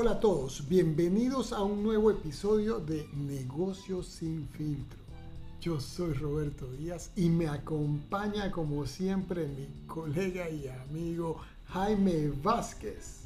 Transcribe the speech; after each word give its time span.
Hola 0.00 0.12
a 0.12 0.20
todos, 0.20 0.68
bienvenidos 0.68 1.52
a 1.52 1.60
un 1.60 1.82
nuevo 1.82 2.12
episodio 2.12 2.78
de 2.78 3.08
Negocios 3.14 4.06
sin 4.06 4.46
filtro. 4.46 5.00
Yo 5.60 5.80
soy 5.80 6.12
Roberto 6.12 6.70
Díaz 6.70 7.10
y 7.16 7.28
me 7.28 7.48
acompaña 7.48 8.52
como 8.52 8.86
siempre 8.86 9.48
mi 9.48 9.66
colega 9.88 10.48
y 10.50 10.68
amigo 10.68 11.40
Jaime 11.70 12.30
Vázquez. 12.44 13.24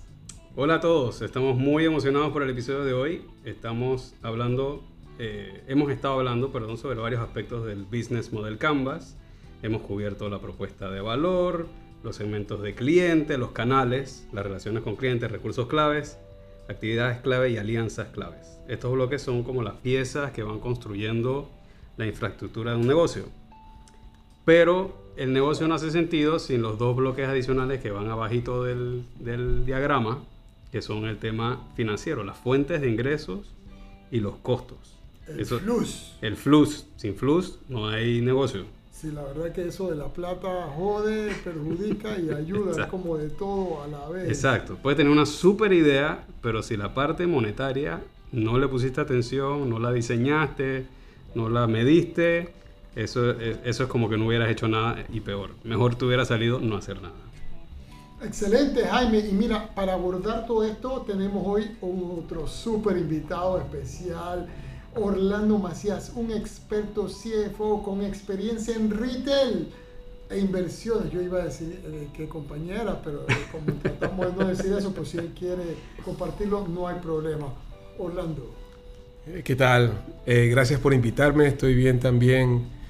Hola 0.57 0.77
a 0.77 0.81
todos, 0.81 1.21
estamos 1.21 1.59
muy 1.59 1.85
emocionados 1.85 2.33
por 2.33 2.43
el 2.43 2.49
episodio 2.49 2.85
de 2.87 2.95
hoy. 2.95 3.27
Estamos 3.45 4.15
hablando, 4.23 4.83
eh, 5.19 5.65
hemos 5.69 5.93
estado 5.93 6.15
hablando, 6.15 6.53
perdón, 6.53 6.79
sobre 6.79 6.99
varios 6.99 7.21
aspectos 7.21 7.67
del 7.67 7.85
Business 7.85 8.33
Model 8.33 8.57
Canvas. 8.57 9.19
Hemos 9.63 9.83
cubierto 9.83 10.31
la 10.31 10.41
propuesta 10.41 10.91
de 10.91 11.03
valor, 11.03 11.67
los 12.03 12.17
segmentos 12.17 12.63
de 12.63 12.75
cliente, 12.75 13.37
los 13.37 13.51
canales, 13.51 14.27
las 14.33 14.43
relaciones 14.43 14.83
con 14.83 14.97
clientes, 14.97 15.31
recursos 15.31 15.67
claves, 15.67 16.17
actividades 16.69 17.19
clave 17.19 17.51
y 17.51 17.57
alianzas 17.57 18.09
claves. 18.09 18.59
Estos 18.69 18.93
bloques 18.93 19.23
son 19.23 19.43
como 19.43 19.63
las 19.63 19.75
piezas 19.75 20.33
que 20.33 20.43
van 20.43 20.61
construyendo 20.61 21.51
la 21.97 22.07
infraestructura 22.07 22.73
de 22.73 22.79
un 22.79 22.87
negocio. 22.87 23.25
Pero 24.45 24.97
el 25.17 25.33
negocio 25.33 25.69
no 25.69 25.75
hace 25.75 25.91
sentido 25.91 26.39
sin 26.39 26.63
los 26.63 26.79
dos 26.79 26.97
bloques 26.97 27.29
adicionales 27.29 27.81
que 27.81 27.91
van 27.91 28.09
abajito 28.09 28.65
del, 28.65 29.05
del 29.19 29.67
diagrama, 29.67 30.25
que 30.71 30.83
son 30.83 31.05
el 31.05 31.19
tema 31.19 31.69
financiero, 31.77 32.25
las 32.25 32.39
fuentes 32.39 32.81
de 32.81 32.89
ingresos 32.89 33.51
y 34.11 34.21
los 34.21 34.37
costos. 34.37 34.97
El 35.29 35.45
flux. 35.47 36.13
El 36.21 36.37
flux. 36.37 36.87
Sin 36.97 37.15
flux 37.15 37.59
no 37.69 37.89
hay 37.89 38.21
negocio. 38.21 38.65
Sí, 38.93 39.11
la 39.11 39.23
verdad 39.23 39.53
que 39.53 39.67
eso 39.67 39.91
de 39.91 39.97
la 39.97 40.09
plata 40.09 40.69
jode, 40.77 41.33
perjudica 41.43 42.17
y 42.19 42.31
ayuda, 42.31 42.83
es 42.85 42.87
como 42.89 43.17
de 43.17 43.31
todo 43.31 43.83
a 43.83 43.89
la 43.89 44.09
vez. 44.09 44.29
Exacto, 44.29 44.77
puede 44.77 44.97
tener 44.97 45.11
una 45.11 45.27
super 45.27 45.73
idea, 45.73 46.25
pero 46.41 46.63
si 46.63 46.77
la 46.77 46.95
parte 46.95 47.27
monetaria 47.27 48.01
no 48.31 48.59
le 48.59 48.69
pusiste 48.69 49.01
atención, 49.01 49.69
no 49.69 49.79
la 49.79 49.93
diseñaste, 49.93 50.87
no 51.35 51.49
la 51.49 51.67
mediste, 51.67 52.53
eso, 52.95 53.31
es- 53.33 53.59
eso 53.65 53.83
es 53.85 53.89
como 53.89 54.09
que 54.09 54.17
no 54.19 54.27
hubieras 54.27 54.51
hecho 54.51 54.69
nada 54.69 55.05
y 55.13 55.21
peor. 55.21 55.51
Mejor 55.65 55.95
te 55.97 56.05
hubiera 56.05 56.25
salido 56.25 56.61
no 56.61 56.77
hacer 56.77 57.01
nada. 57.03 57.15
Excelente, 58.25 58.87
Jaime. 58.87 59.19
Y 59.19 59.33
mira, 59.33 59.75
para 59.75 59.95
abordar 59.95 60.47
todo 60.47 60.63
esto 60.65 61.03
tenemos 61.05 61.43
hoy 61.45 61.77
otro 61.81 62.47
súper 62.47 62.97
invitado 62.99 63.59
especial, 63.59 64.47
Orlando 64.95 65.59
Macías, 65.59 66.13
un 66.15 66.31
experto 66.31 67.07
CFO 67.07 67.83
con 67.83 68.03
experiencia 68.03 68.75
en 68.75 68.91
retail 68.91 69.69
e 70.29 70.39
inversiones. 70.39 71.11
Yo 71.11 71.23
iba 71.23 71.41
a 71.41 71.45
decir 71.45 71.81
eh, 71.85 72.09
qué 72.15 72.29
compañía 72.29 72.83
era, 72.83 73.01
pero 73.03 73.23
eh, 73.23 73.35
como 73.51 73.73
tratamos 73.81 74.37
de 74.37 74.45
no 74.45 74.49
decir 74.49 74.73
eso, 74.73 74.93
pues 74.93 75.09
si 75.09 75.19
él 75.19 75.33
quiere 75.39 75.77
compartirlo, 76.05 76.67
no 76.69 76.89
hay 76.89 76.99
problema. 77.01 77.55
Orlando. 77.99 78.55
Eh, 79.27 79.43
¿Qué 79.45 79.57
tal? 79.57 79.93
Eh, 80.27 80.49
gracias 80.51 80.81
por 80.81 80.93
invitarme. 80.93 81.47
Estoy 81.47 81.75
bien 81.75 82.01
también, 82.01 82.83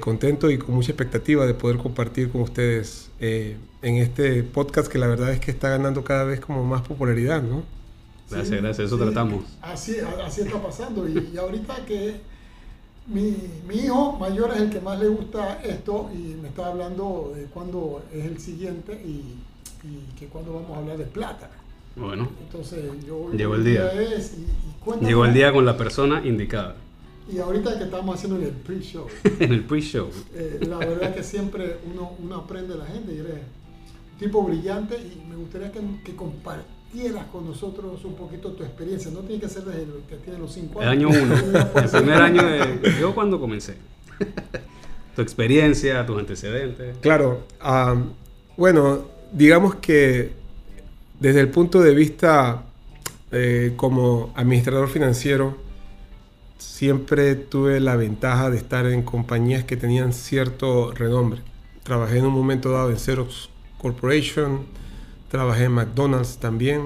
contento 0.00 0.50
y 0.50 0.58
con 0.58 0.74
mucha 0.74 0.90
expectativa 0.90 1.46
de 1.46 1.54
poder 1.54 1.78
compartir 1.78 2.30
con 2.30 2.42
ustedes 2.42 3.10
en 3.18 3.96
este 3.96 4.42
podcast 4.42 4.86
que 4.86 4.98
la 4.98 5.06
verdad 5.06 5.32
es 5.32 5.40
que 5.40 5.50
está 5.50 5.70
ganando 5.70 6.04
cada 6.04 6.24
vez 6.24 6.40
como 6.40 6.62
más 6.62 6.82
popularidad, 6.82 7.42
¿no? 7.42 7.62
Gracias, 8.32 8.60
gracias, 8.62 8.86
eso 8.86 8.98
tratamos. 8.98 9.44
Así, 9.60 9.96
así 10.24 10.40
está 10.42 10.62
pasando. 10.62 11.08
Y, 11.08 11.30
y 11.34 11.36
ahorita 11.38 11.84
que 11.86 12.20
mi, 13.06 13.36
mi 13.66 13.74
hijo 13.76 14.12
mayor 14.18 14.50
es 14.54 14.60
el 14.62 14.70
que 14.70 14.80
más 14.80 14.98
le 15.00 15.08
gusta 15.08 15.60
esto 15.62 16.08
y 16.14 16.36
me 16.40 16.48
está 16.48 16.66
hablando 16.66 17.32
de 17.34 17.44
cuándo 17.46 18.02
es 18.12 18.24
el 18.24 18.38
siguiente 18.38 18.92
y, 19.04 19.34
y 19.86 20.14
que 20.18 20.26
cuándo 20.26 20.54
vamos 20.54 20.70
a 20.76 20.80
hablar 20.80 20.98
de 20.98 21.04
plata. 21.06 21.50
Bueno, 21.96 22.28
Entonces 22.40 22.84
yo 23.06 23.30
Llegó 23.32 23.54
el 23.56 23.64
día. 23.64 23.92
es, 24.00 24.34
y, 24.38 24.42
y 24.42 24.84
cuéntame- 24.84 25.08
llegó 25.08 25.24
el 25.26 25.34
día 25.34 25.52
con 25.52 25.66
la 25.66 25.76
persona 25.76 26.22
indicada. 26.24 26.76
Y 27.32 27.38
ahorita 27.38 27.78
que 27.78 27.84
estamos 27.84 28.16
haciendo 28.16 28.38
el 28.44 28.50
pre-show, 28.52 29.06
en 29.40 29.52
el 29.52 29.64
pre-show. 29.64 30.08
eh, 30.34 30.58
la 30.68 30.78
verdad 30.78 31.14
que 31.14 31.22
siempre 31.22 31.76
uno, 31.92 32.12
uno 32.22 32.36
aprende 32.36 32.72
de 32.74 32.78
la 32.78 32.86
gente 32.86 33.12
y 33.14 33.18
eres 33.18 33.34
un 33.34 34.18
tipo 34.18 34.42
brillante 34.42 34.96
y 34.96 35.28
me 35.28 35.36
gustaría 35.36 35.70
que, 35.70 35.80
que 36.04 36.16
compartieras 36.92 37.26
con 37.26 37.46
nosotros 37.46 38.04
un 38.04 38.14
poquito 38.14 38.52
tu 38.52 38.62
experiencia. 38.62 39.10
No 39.10 39.20
tiene 39.20 39.40
que 39.40 39.48
ser 39.48 39.64
desde 39.64 39.82
el 39.82 39.88
que 40.08 40.16
tiene 40.16 40.38
los 40.38 40.52
cinco 40.52 40.82
El 40.82 40.88
años. 40.88 41.14
año 41.14 41.24
uno, 41.24 41.34
el 41.82 41.88
primer 41.88 42.22
año 42.22 42.42
de... 42.42 43.00
Yo 43.00 43.14
cuando 43.14 43.40
comencé. 43.40 43.76
tu 45.16 45.22
experiencia, 45.22 46.04
tus 46.04 46.18
antecedentes. 46.18 46.96
Claro, 47.00 47.46
am, 47.60 48.12
bueno, 48.56 49.06
digamos 49.32 49.76
que 49.76 50.32
desde 51.18 51.40
el 51.40 51.48
punto 51.48 51.80
de 51.80 51.94
vista 51.94 52.64
eh, 53.30 53.72
como 53.76 54.32
administrador 54.36 54.88
financiero, 54.88 55.56
siempre 56.58 57.34
tuve 57.34 57.80
la 57.80 57.96
ventaja 57.96 58.50
de 58.50 58.58
estar 58.58 58.86
en 58.86 59.02
compañías 59.02 59.64
que 59.64 59.76
tenían 59.76 60.12
cierto 60.12 60.92
renombre. 60.92 61.40
Trabajé 61.84 62.18
en 62.18 62.26
un 62.26 62.34
momento 62.34 62.70
dado 62.70 62.90
en 62.90 62.98
Xerox 62.98 63.48
Corporation, 63.78 64.66
trabajé 65.32 65.64
en 65.64 65.72
McDonald's 65.72 66.36
también, 66.36 66.82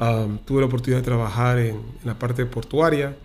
am, 0.00 0.38
tuve 0.38 0.62
la 0.62 0.66
oportunidad 0.66 0.98
de 0.98 1.04
trabajar 1.04 1.58
en, 1.58 1.76
en 1.76 2.04
la 2.04 2.18
parte 2.18 2.44
portuaria. 2.44 3.16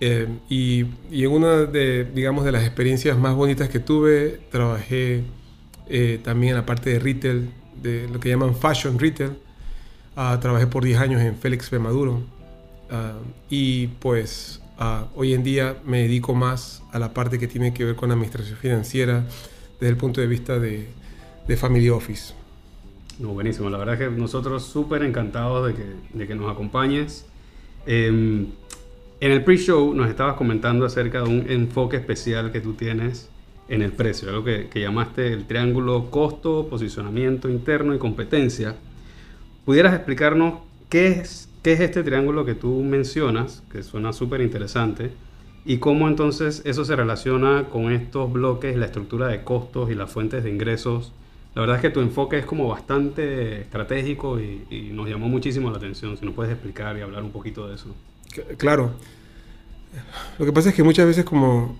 Eh, 0.00 0.28
y, 0.48 0.86
y 1.10 1.24
en 1.24 1.32
una 1.32 1.56
de, 1.62 2.04
digamos, 2.04 2.44
de 2.44 2.52
las 2.52 2.62
experiencias 2.62 3.18
más 3.18 3.34
bonitas 3.34 3.68
que 3.68 3.80
tuve, 3.80 4.40
trabajé 4.52 5.24
eh, 5.88 6.20
también 6.22 6.52
en 6.52 6.58
la 6.58 6.66
parte 6.66 6.90
de 6.90 7.00
retail, 7.00 7.50
de 7.82 8.08
lo 8.08 8.20
que 8.20 8.28
llaman 8.28 8.54
fashion 8.54 8.96
retail. 8.96 9.32
Ah, 10.14 10.38
trabajé 10.40 10.68
por 10.68 10.84
10 10.84 11.00
años 11.00 11.20
en 11.20 11.36
Félix 11.36 11.68
P. 11.68 11.80
Maduro. 11.80 12.22
Ah, 12.92 13.14
y 13.50 13.88
pues 13.88 14.62
ah, 14.78 15.08
hoy 15.16 15.34
en 15.34 15.42
día 15.42 15.78
me 15.84 16.02
dedico 16.02 16.32
más 16.32 16.84
a 16.92 17.00
la 17.00 17.12
parte 17.12 17.40
que 17.40 17.48
tiene 17.48 17.74
que 17.74 17.84
ver 17.84 17.96
con 17.96 18.12
administración 18.12 18.56
financiera 18.56 19.24
desde 19.80 19.88
el 19.88 19.96
punto 19.96 20.20
de 20.20 20.28
vista 20.28 20.60
de, 20.60 20.86
de 21.48 21.56
Family 21.56 21.88
Office. 21.88 22.34
No, 23.22 23.28
buenísimo. 23.28 23.70
La 23.70 23.78
verdad 23.78 24.02
es 24.02 24.08
que 24.08 24.16
nosotros 24.16 24.64
súper 24.64 25.04
encantados 25.04 25.68
de 25.68 25.74
que, 25.74 25.84
de 26.12 26.26
que 26.26 26.34
nos 26.34 26.50
acompañes. 26.50 27.24
Eh, 27.86 28.08
en 28.08 29.30
el 29.30 29.44
pre-show 29.44 29.94
nos 29.94 30.08
estabas 30.08 30.34
comentando 30.34 30.84
acerca 30.84 31.22
de 31.22 31.28
un 31.28 31.48
enfoque 31.48 31.96
especial 31.96 32.50
que 32.50 32.60
tú 32.60 32.72
tienes 32.72 33.30
en 33.68 33.80
el 33.82 33.92
precio, 33.92 34.28
algo 34.28 34.42
que, 34.42 34.68
que 34.68 34.80
llamaste 34.80 35.32
el 35.32 35.46
triángulo 35.46 36.10
costo, 36.10 36.66
posicionamiento 36.68 37.48
interno 37.48 37.94
y 37.94 37.98
competencia. 37.98 38.74
¿Pudieras 39.64 39.94
explicarnos 39.94 40.54
qué 40.88 41.06
es, 41.06 41.48
qué 41.62 41.74
es 41.74 41.80
este 41.80 42.02
triángulo 42.02 42.44
que 42.44 42.56
tú 42.56 42.82
mencionas, 42.82 43.62
que 43.70 43.84
suena 43.84 44.12
súper 44.12 44.40
interesante, 44.40 45.12
y 45.64 45.76
cómo 45.76 46.08
entonces 46.08 46.60
eso 46.64 46.84
se 46.84 46.96
relaciona 46.96 47.68
con 47.70 47.92
estos 47.92 48.32
bloques, 48.32 48.76
la 48.76 48.86
estructura 48.86 49.28
de 49.28 49.44
costos 49.44 49.92
y 49.92 49.94
las 49.94 50.10
fuentes 50.10 50.42
de 50.42 50.50
ingresos? 50.50 51.12
La 51.54 51.60
verdad 51.60 51.76
es 51.76 51.82
que 51.82 51.90
tu 51.90 52.00
enfoque 52.00 52.38
es 52.38 52.46
como 52.46 52.68
bastante 52.68 53.60
estratégico 53.60 54.40
y, 54.40 54.64
y 54.70 54.90
nos 54.92 55.08
llamó 55.08 55.28
muchísimo 55.28 55.70
la 55.70 55.76
atención. 55.76 56.16
Si 56.16 56.24
nos 56.24 56.34
puedes 56.34 56.52
explicar 56.52 56.96
y 56.96 57.02
hablar 57.02 57.22
un 57.22 57.30
poquito 57.30 57.68
de 57.68 57.74
eso. 57.74 57.94
Claro. 58.56 58.92
Lo 60.38 60.46
que 60.46 60.52
pasa 60.52 60.70
es 60.70 60.74
que 60.74 60.82
muchas 60.82 61.06
veces 61.06 61.24
como 61.24 61.76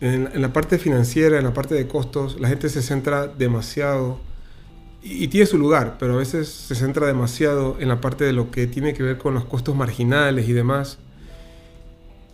en, 0.00 0.28
en 0.32 0.42
la 0.42 0.52
parte 0.52 0.78
financiera, 0.78 1.38
en 1.38 1.44
la 1.44 1.54
parte 1.54 1.74
de 1.74 1.88
costos, 1.88 2.38
la 2.38 2.48
gente 2.48 2.68
se 2.68 2.82
centra 2.82 3.26
demasiado 3.26 4.18
y, 5.02 5.24
y 5.24 5.28
tiene 5.28 5.46
su 5.46 5.56
lugar, 5.56 5.96
pero 5.98 6.14
a 6.14 6.16
veces 6.16 6.48
se 6.48 6.74
centra 6.74 7.06
demasiado 7.06 7.76
en 7.80 7.88
la 7.88 8.00
parte 8.00 8.24
de 8.24 8.34
lo 8.34 8.50
que 8.50 8.66
tiene 8.66 8.92
que 8.92 9.02
ver 9.02 9.16
con 9.16 9.32
los 9.32 9.46
costos 9.46 9.74
marginales 9.74 10.48
y 10.48 10.52
demás. 10.52 10.98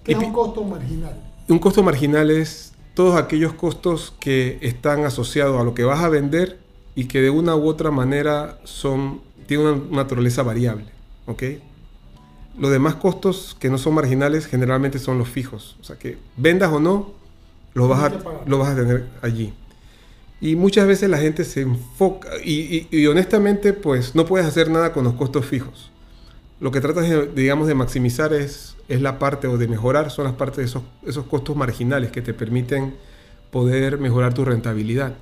¿Qué 0.03 0.13
Y 0.13 0.15
es 0.17 0.21
un 0.21 0.33
costo 0.33 0.65
marginal? 0.65 1.15
Un 1.49 1.59
costo 1.61 1.83
marginal 1.85 2.31
es 2.31 2.72
todos 2.95 3.17
aquellos 3.17 3.53
costos 3.55 4.13
que 4.21 4.59
están 4.61 5.05
asociados 5.05 5.61
a 5.61 5.65
lo 5.65 5.75
que 5.75 5.85
vas 5.85 6.01
a 6.03 6.09
vender 6.09 6.59
y 6.95 7.07
que 7.07 7.21
de 7.23 7.31
una 7.31 7.57
u 7.57 7.67
otra 7.67 7.91
manera 7.91 8.59
son, 8.65 9.21
tienen 9.47 9.67
una 9.67 9.97
naturaleza 10.03 10.43
variable. 10.43 10.87
¿ok? 11.27 11.43
Los 12.59 12.71
demás 12.71 12.97
costos 12.97 13.57
que 13.59 13.71
no 13.71 13.79
son 13.79 13.95
marginales 13.95 14.47
generalmente 14.47 14.99
son 14.99 15.19
los 15.19 15.29
fijos. 15.29 15.77
O 15.81 15.85
sea 15.85 15.97
que 15.99 16.19
vendas 16.37 16.71
o 16.71 16.81
no, 16.81 17.13
los 17.75 17.89
vas 17.89 18.05
a, 18.05 18.19
pagar. 18.19 18.43
lo 18.47 18.59
vas 18.59 18.69
a 18.71 18.77
tener 18.77 19.07
allí. 19.23 19.55
Y 20.41 20.57
muchas 20.57 20.87
veces 20.87 21.09
la 21.09 21.19
gente 21.19 21.45
se 21.45 21.63
enfoca, 21.63 22.29
y, 22.45 22.87
y- 22.91 22.99
y 22.99 23.07
honestamente 23.07 23.73
pues 23.73 24.15
no 24.15 24.27
puedes 24.27 24.47
hacer 24.47 24.71
nada 24.71 24.93
con 24.93 25.05
los 25.05 25.15
costos 25.15 25.47
fijos. 25.47 25.91
Lo 26.61 26.71
que 26.71 26.81
tratas 26.81 27.09
de, 27.09 27.27
digamos, 27.29 27.67
de 27.69 27.75
maximizar 27.75 28.33
es, 28.35 28.77
es 28.93 29.01
la 29.01 29.19
parte 29.19 29.47
o 29.47 29.59
de 29.59 29.69
mejorar, 29.69 30.11
son 30.11 30.25
las 30.25 30.35
partes 30.35 30.59
de 30.59 30.65
esos, 30.65 30.83
esos 31.07 31.27
costos 31.27 31.57
marginales 31.57 32.11
que 32.11 32.23
te 32.23 32.35
permiten 32.35 32.95
poder 33.51 33.99
mejorar 33.99 34.35
tu 34.35 34.45
rentabilidad. 34.45 35.15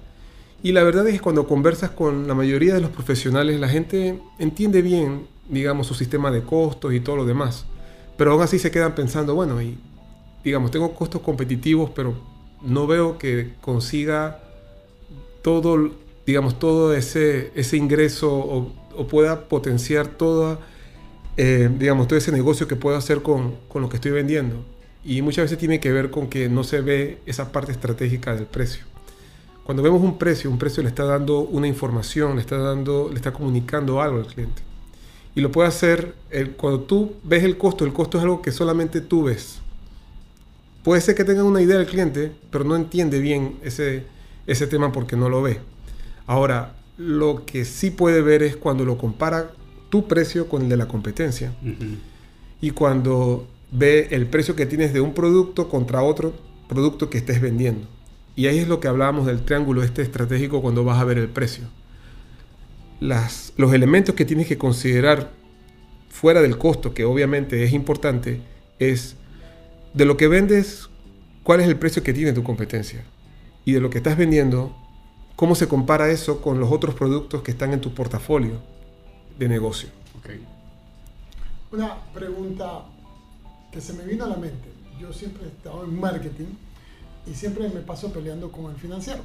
Y 0.62 0.72
la 0.72 0.82
verdad 0.82 1.06
es 1.08 1.14
que 1.14 1.20
cuando 1.20 1.46
conversas 1.46 1.90
con 1.90 2.28
la 2.28 2.34
mayoría 2.34 2.74
de 2.74 2.80
los 2.80 2.90
profesionales, 2.90 3.58
la 3.58 3.68
gente 3.68 4.20
entiende 4.38 4.82
bien, 4.82 5.26
digamos, 5.48 5.86
su 5.86 5.94
sistema 5.94 6.30
de 6.30 6.42
costos 6.42 6.92
y 6.92 7.00
todo 7.00 7.16
lo 7.16 7.24
demás. 7.24 7.64
Pero 8.16 8.32
aún 8.32 8.42
así 8.42 8.58
se 8.58 8.70
quedan 8.70 8.94
pensando, 8.94 9.34
bueno, 9.34 9.60
y 9.62 9.78
digamos, 10.44 10.70
tengo 10.70 10.94
costos 10.94 11.22
competitivos, 11.22 11.90
pero 11.94 12.14
no 12.62 12.86
veo 12.86 13.16
que 13.16 13.54
consiga 13.60 14.40
todo, 15.42 15.90
digamos, 16.26 16.58
todo 16.58 16.94
ese, 16.94 17.52
ese 17.54 17.76
ingreso 17.78 18.30
o 18.30 18.80
o 18.96 19.06
pueda 19.06 19.48
potenciar 19.48 20.06
toda, 20.08 20.58
eh, 21.36 21.70
digamos, 21.78 22.08
todo 22.08 22.18
ese 22.18 22.32
negocio 22.32 22.68
que 22.68 22.76
puedo 22.76 22.96
hacer 22.96 23.22
con, 23.22 23.56
con 23.68 23.82
lo 23.82 23.88
que 23.88 23.96
estoy 23.96 24.12
vendiendo. 24.12 24.64
Y 25.04 25.22
muchas 25.22 25.44
veces 25.44 25.58
tiene 25.58 25.80
que 25.80 25.92
ver 25.92 26.10
con 26.10 26.28
que 26.28 26.48
no 26.48 26.64
se 26.64 26.80
ve 26.80 27.18
esa 27.26 27.52
parte 27.52 27.72
estratégica 27.72 28.34
del 28.34 28.46
precio. 28.46 28.84
Cuando 29.64 29.82
vemos 29.82 30.02
un 30.02 30.18
precio, 30.18 30.50
un 30.50 30.58
precio 30.58 30.82
le 30.82 30.88
está 30.88 31.04
dando 31.04 31.40
una 31.40 31.68
información, 31.68 32.34
le 32.34 32.40
está, 32.40 32.58
dando, 32.58 33.08
le 33.08 33.16
está 33.16 33.32
comunicando 33.32 34.00
algo 34.00 34.18
al 34.18 34.26
cliente. 34.26 34.62
Y 35.34 35.40
lo 35.40 35.52
puede 35.52 35.68
hacer 35.68 36.14
el, 36.30 36.52
cuando 36.52 36.80
tú 36.80 37.14
ves 37.22 37.44
el 37.44 37.56
costo, 37.56 37.84
el 37.84 37.92
costo 37.92 38.18
es 38.18 38.24
algo 38.24 38.42
que 38.42 38.50
solamente 38.50 39.00
tú 39.00 39.24
ves. 39.24 39.60
Puede 40.82 41.00
ser 41.00 41.14
que 41.14 41.24
tenga 41.24 41.44
una 41.44 41.62
idea 41.62 41.78
del 41.78 41.86
cliente, 41.86 42.32
pero 42.50 42.64
no 42.64 42.74
entiende 42.74 43.20
bien 43.20 43.58
ese, 43.62 44.04
ese 44.46 44.66
tema 44.66 44.92
porque 44.92 45.14
no 45.14 45.28
lo 45.28 45.40
ve. 45.40 45.60
Ahora, 46.26 46.74
lo 46.96 47.44
que 47.46 47.64
sí 47.64 47.90
puede 47.90 48.22
ver 48.22 48.42
es 48.42 48.56
cuando 48.56 48.84
lo 48.84 48.98
compara 48.98 49.52
tu 49.90 50.06
precio 50.06 50.48
con 50.48 50.62
el 50.62 50.68
de 50.68 50.76
la 50.76 50.88
competencia. 50.88 51.52
Y 52.60 52.70
cuando 52.70 53.46
ve 53.70 54.08
el 54.12 54.26
precio 54.26 54.56
que 54.56 54.66
tienes 54.66 54.92
de 54.92 55.00
un 55.00 55.12
producto 55.12 55.68
contra 55.68 56.02
otro 56.02 56.32
producto 56.68 57.10
que 57.10 57.18
estés 57.18 57.40
vendiendo. 57.40 57.86
Y 58.36 58.46
ahí 58.46 58.58
es 58.58 58.68
lo 58.68 58.80
que 58.80 58.88
hablábamos 58.88 59.26
del 59.26 59.44
triángulo 59.44 59.82
este 59.82 60.02
estratégico 60.02 60.62
cuando 60.62 60.84
vas 60.84 61.00
a 61.00 61.04
ver 61.04 61.18
el 61.18 61.28
precio. 61.28 61.64
Las, 63.00 63.52
los 63.56 63.74
elementos 63.74 64.14
que 64.14 64.24
tienes 64.24 64.46
que 64.46 64.56
considerar 64.56 65.32
fuera 66.08 66.40
del 66.40 66.56
costo, 66.56 66.94
que 66.94 67.04
obviamente 67.04 67.64
es 67.64 67.72
importante, 67.72 68.40
es 68.78 69.16
de 69.94 70.04
lo 70.04 70.16
que 70.16 70.28
vendes, 70.28 70.88
cuál 71.42 71.60
es 71.60 71.68
el 71.68 71.76
precio 71.76 72.02
que 72.02 72.12
tiene 72.12 72.32
tu 72.32 72.44
competencia. 72.44 73.04
Y 73.64 73.72
de 73.72 73.80
lo 73.80 73.90
que 73.90 73.98
estás 73.98 74.16
vendiendo, 74.16 74.74
cómo 75.34 75.54
se 75.54 75.66
compara 75.66 76.10
eso 76.10 76.40
con 76.40 76.60
los 76.60 76.70
otros 76.70 76.94
productos 76.94 77.42
que 77.42 77.50
están 77.50 77.72
en 77.72 77.80
tu 77.80 77.92
portafolio 77.92 78.60
de 79.38 79.48
negocio. 79.48 79.88
Una 81.72 81.94
pregunta 82.12 82.82
que 83.70 83.80
se 83.80 83.92
me 83.92 84.04
vino 84.04 84.24
a 84.24 84.28
la 84.28 84.36
mente. 84.36 84.72
Yo 85.00 85.12
siempre 85.12 85.44
he 85.44 85.48
estado 85.48 85.84
en 85.84 85.98
marketing 86.00 86.48
y 87.26 87.34
siempre 87.34 87.68
me 87.68 87.80
paso 87.80 88.12
peleando 88.12 88.50
con 88.50 88.70
el 88.72 88.76
financiero. 88.76 89.22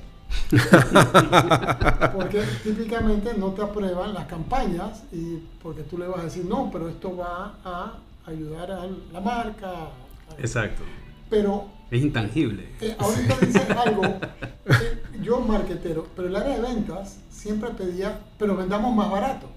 porque 2.15 2.43
típicamente 2.63 3.33
no 3.37 3.51
te 3.51 3.61
aprueban 3.61 4.13
las 4.13 4.25
campañas 4.25 5.03
y 5.11 5.37
porque 5.61 5.83
tú 5.83 5.97
le 5.97 6.07
vas 6.07 6.19
a 6.19 6.23
decir, 6.23 6.45
no, 6.45 6.69
pero 6.71 6.89
esto 6.89 7.15
va 7.15 7.55
a 7.63 7.99
ayudar 8.25 8.71
a 8.71 8.87
la 9.11 9.21
marca. 9.21 9.89
Exacto. 10.37 10.83
Pero... 11.29 11.67
Es 11.91 12.01
intangible. 12.01 12.69
Eh, 12.81 12.95
ahorita 12.97 13.37
dices 13.39 13.69
algo, 13.85 14.03
eh, 14.03 15.03
yo 15.21 15.39
marketero, 15.39 16.07
pero 16.15 16.27
el 16.27 16.35
área 16.35 16.55
de 16.55 16.61
ventas 16.61 17.19
siempre 17.29 17.69
pedía, 17.71 18.19
pero 18.37 18.55
vendamos 18.55 18.95
más 18.95 19.09
barato, 19.09 19.47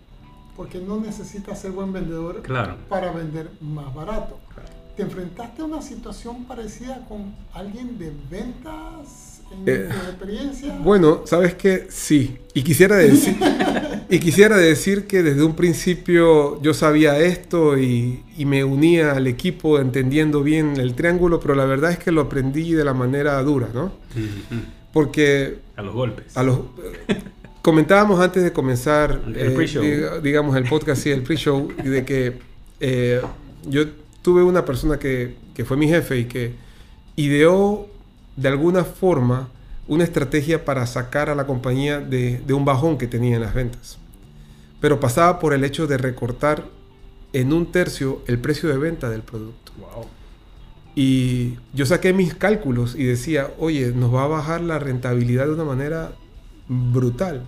porque 0.59 0.81
no 0.81 0.99
necesitas 0.99 1.61
ser 1.61 1.71
buen 1.71 1.93
vendedor 1.93 2.43
para 2.89 3.13
vender 3.13 3.49
más 3.61 3.95
barato. 3.95 4.41
¿Te 4.97 5.05
enfrentaste 5.05 5.63
a 5.63 5.67
una 5.67 5.81
situación 5.81 6.47
parecida 6.47 7.07
con 7.09 7.33
alguien 7.55 7.97
de 7.97 8.13
ventas 8.29 9.43
en 9.53 9.65
tu 9.65 9.71
eh, 9.71 9.89
experiencia? 10.09 10.77
Bueno, 10.83 11.23
sabes 11.27 11.55
que 11.55 11.87
sí. 11.91 12.39
Y 12.55 12.65
quisiera 12.65 12.97
decir, 12.97 13.37
y 14.11 14.19
quisiera 14.19 14.57
decir 14.57 15.07
que 15.07 15.23
desde 15.23 15.45
un 15.45 15.55
principio 15.55 16.61
yo 16.61 16.75
sabía 16.75 17.21
esto 17.21 17.79
y, 17.79 18.25
me 18.39 18.65
unía 18.65 19.13
al 19.13 19.29
equipo 19.29 19.79
entendiendo 19.79 20.43
bien 20.43 20.81
el 20.81 20.95
triángulo, 20.97 21.39
pero 21.39 21.55
la 21.55 21.67
verdad 21.67 21.93
es 21.93 21.99
que 22.01 22.11
lo 22.11 22.23
aprendí 22.23 22.73
de 22.73 22.85
la 22.85 22.95
manera 22.95 23.41
dura, 23.45 23.69
¿no? 23.73 23.93
Porque... 24.93 25.61
A 25.77 25.83
los 25.83 25.95
golpes. 25.95 26.37
A 26.37 26.43
los, 26.43 26.59
comentábamos 27.63 28.21
antes 28.21 28.43
de 28.43 28.53
comenzar, 28.53 29.21
el 29.27 29.37
eh, 29.37 30.21
digamos, 30.23 30.57
el 30.57 30.65
podcast, 30.65 31.03
sí, 31.03 31.11
el 31.11 31.23
pre-show, 31.23 31.69
de 31.83 32.05
que 32.05 32.39
eh, 32.81 33.21
yo 33.67 33.87
tuve 34.23 34.43
una 34.43 34.65
persona 34.65 34.99
que, 34.99 35.37
fue 35.65 35.77
mi 35.77 35.89
jefe 35.89 36.19
y 36.19 36.25
que 36.27 36.55
ideó 37.17 37.89
de 38.37 38.49
alguna 38.49 38.85
forma 38.85 39.49
una 39.89 40.05
estrategia 40.05 40.65
para 40.65 40.87
sacar 40.87 41.31
a 41.31 41.35
la 41.35 41.47
compañía 41.47 41.99
de, 41.99 42.41
un 42.53 42.65
bajón 42.65 42.99
que 42.99 43.07
tenía 43.07 43.37
en 43.37 43.43
las 43.43 43.55
ventas. 43.55 43.99
Pero 44.81 45.01
pasaba 45.01 45.41
por 45.41 45.53
el 45.53 45.65
hecho 45.65 45.87
de 45.87 45.99
recortar 45.99 46.67
en 47.33 47.53
un 47.53 47.73
tercio 47.73 48.23
el 48.27 48.39
precio 48.39 48.69
de 48.69 48.79
venta 48.79 49.11
del 49.11 49.23
producto. 49.23 49.73
Y 50.95 51.57
yo 51.73 51.87
saqué 51.87 52.13
mis 52.13 52.35
cálculos 52.35 52.95
y 52.95 53.05
decía, 53.05 53.51
oye, 53.59 53.93
nos 53.93 54.15
va 54.15 54.25
a 54.25 54.29
bajar 54.29 54.61
la 54.61 54.79
rentabilidad 54.79 55.47
de 55.47 55.55
una 55.55 55.65
manera 55.65 56.13
brutal. 56.69 57.45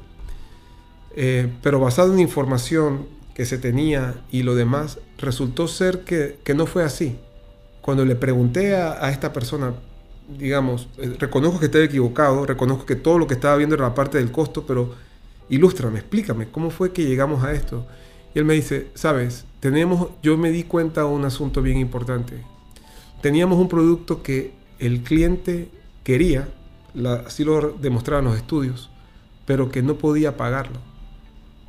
Eh, 1.17 1.53
pero 1.63 1.81
basado 1.81 2.13
en 2.13 2.21
información 2.21 3.07
que 3.35 3.45
se 3.45 3.59
tenía 3.59 4.23
y 4.31 4.43
lo 4.43 4.55
demás, 4.55 4.99
resultó 5.19 5.69
ser 5.69 6.05
que, 6.05 6.39
no 6.55 6.67
fue 6.67 6.85
así. 6.85 7.17
Cuando 7.81 8.05
le 8.05 8.15
pregunté 8.15 8.77
a, 8.77 9.11
esta 9.11 9.33
persona, 9.33 9.75
digamos, 10.39 10.89
eh, 10.99 11.17
reconozco 11.19 11.59
que 11.59 11.67
estoy 11.67 11.85
equivocado, 11.85 12.45
reconozco 12.47 12.87
que 12.87 12.97
todo 12.97 13.19
lo 13.19 13.27
que 13.27 13.35
estaba 13.35 13.57
viendo 13.57 13.75
era 13.75 13.89
la 13.89 13.95
parte 13.95 14.19
del 14.19 14.31
costo, 14.31 14.67
pero 14.67 14.95
ilústrame, 15.49 15.99
explícame, 15.99 16.49
¿cómo 16.51 16.71
fue 16.71 16.93
que 16.93 17.05
llegamos 17.05 17.43
a 17.43 17.53
esto? 17.53 17.87
Y 18.35 18.39
él 18.39 18.45
me 18.45 18.55
dice, 18.55 18.89
sabes, 18.95 19.47
tenemos, 19.59 20.09
yo 20.23 20.37
me 20.37 20.51
di 20.51 20.65
cuenta 20.65 21.01
de 21.01 21.07
un 21.09 21.25
asunto 21.25 21.63
bien 21.63 21.79
importante. 21.79 22.45
Teníamos 23.21 23.59
un 23.59 23.69
producto 23.69 24.23
que 24.23 24.53
el 24.79 25.03
cliente 25.03 25.69
quería, 26.05 26.49
así 27.27 27.45
lo 27.45 27.73
demostraban 27.73 28.25
los 28.27 28.37
estudios, 28.37 28.91
pero 29.51 29.69
que 29.69 29.83
no 29.83 29.97
podía 29.97 30.37
pagarlo. 30.37 30.79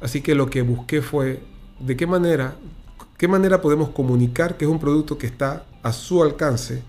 Así 0.01 0.21
que 0.21 0.35
lo 0.35 0.51
que 0.51 0.61
busqué 0.61 1.01
fue 1.01 1.41
de 1.79 1.97
qué 1.97 2.05
manera 2.05 2.53
¿Qué 3.17 3.27
manera 3.27 3.59
podemos 3.59 3.89
comunicar 3.89 4.55
que 4.55 4.65
es 4.65 4.71
un 4.71 4.79
producto 4.79 5.17
que 5.17 5.25
está 5.25 5.63
a 5.81 5.91
su 5.93 6.21
alcance 6.21 6.83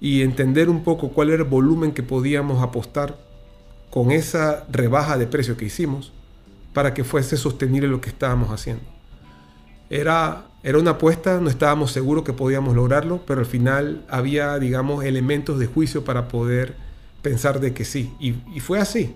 y 0.00 0.22
entender 0.22 0.68
un 0.68 0.84
poco 0.84 1.10
cuál 1.10 1.30
era 1.30 1.44
el 1.44 1.48
volumen 1.48 1.92
que 1.92 2.02
podíamos 2.02 2.62
apostar 2.62 3.16
con 3.90 4.12
esa 4.12 4.64
rebaja 4.70 5.18
de 5.18 5.26
precio 5.26 5.56
que 5.56 5.64
hicimos 5.64 6.12
para 6.72 6.94
que 6.94 7.04
fuese 7.04 7.36
sostenible 7.36 7.88
lo 7.88 8.00
que 8.00 8.08
estábamos 8.08 8.50
haciendo? 8.50 8.82
Era, 9.90 10.46
era 10.62 10.78
una 10.78 10.92
apuesta, 10.92 11.40
no 11.40 11.48
estábamos 11.48 11.92
seguros 11.92 12.24
que 12.24 12.32
podíamos 12.32 12.76
lograrlo, 12.76 13.20
pero 13.26 13.40
al 13.40 13.46
final 13.46 14.04
había, 14.08 14.58
digamos, 14.60 15.04
elementos 15.04 15.58
de 15.58 15.66
juicio 15.66 16.04
para 16.04 16.28
poder 16.28 16.74
pensar 17.22 17.60
de 17.60 17.74
que 17.74 17.84
sí. 17.84 18.12
Y, 18.18 18.34
y 18.52 18.58
fue 18.58 18.80
así. 18.80 19.14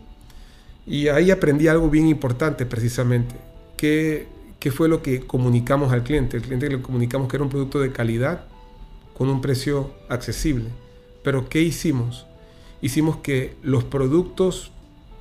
Y 0.87 1.09
ahí 1.09 1.31
aprendí 1.31 1.69
algo 1.69 1.89
bien 1.89 2.09
importante 2.09 2.67
precisamente, 2.67 3.35
que 3.77 4.29
¿Qué 4.65 4.71
fue 4.71 4.89
lo 4.89 5.03
que 5.03 5.21
comunicamos 5.21 5.93
al 5.93 6.05
cliente? 6.05 6.39
El 6.39 6.43
cliente 6.43 6.71
le 6.71 6.81
comunicamos 6.81 7.29
que 7.29 7.37
era 7.37 7.45
un 7.45 7.51
producto 7.51 7.81
de 7.81 7.93
calidad 7.93 8.47
con 9.13 9.29
un 9.29 9.43
precio 9.43 9.91
accesible. 10.09 10.71
Pero 11.23 11.51
¿qué 11.51 11.61
hicimos? 11.61 12.25
Hicimos 12.81 13.19
que 13.19 13.57
los 13.63 13.85
productos 13.85 14.71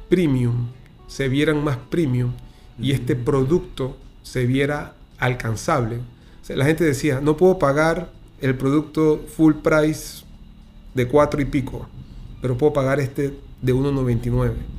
premium 0.07 0.69
se 1.07 1.27
vieran 1.27 1.61
más 1.61 1.75
premium 1.75 2.31
y 2.79 2.93
este 2.93 3.17
producto 3.17 3.97
se 4.21 4.45
viera 4.45 4.95
alcanzable. 5.17 5.99
la 6.47 6.63
gente 6.63 6.85
decía, 6.85 7.19
no 7.19 7.35
puedo 7.35 7.59
pagar 7.59 8.13
el 8.39 8.55
producto 8.55 9.25
full 9.27 9.55
price 9.55 10.23
de 10.93 11.05
4 11.05 11.41
y 11.41 11.45
pico, 11.47 11.89
pero 12.41 12.57
puedo 12.57 12.71
pagar 12.71 13.01
este 13.01 13.37
de 13.61 13.75
1,99 13.75 14.72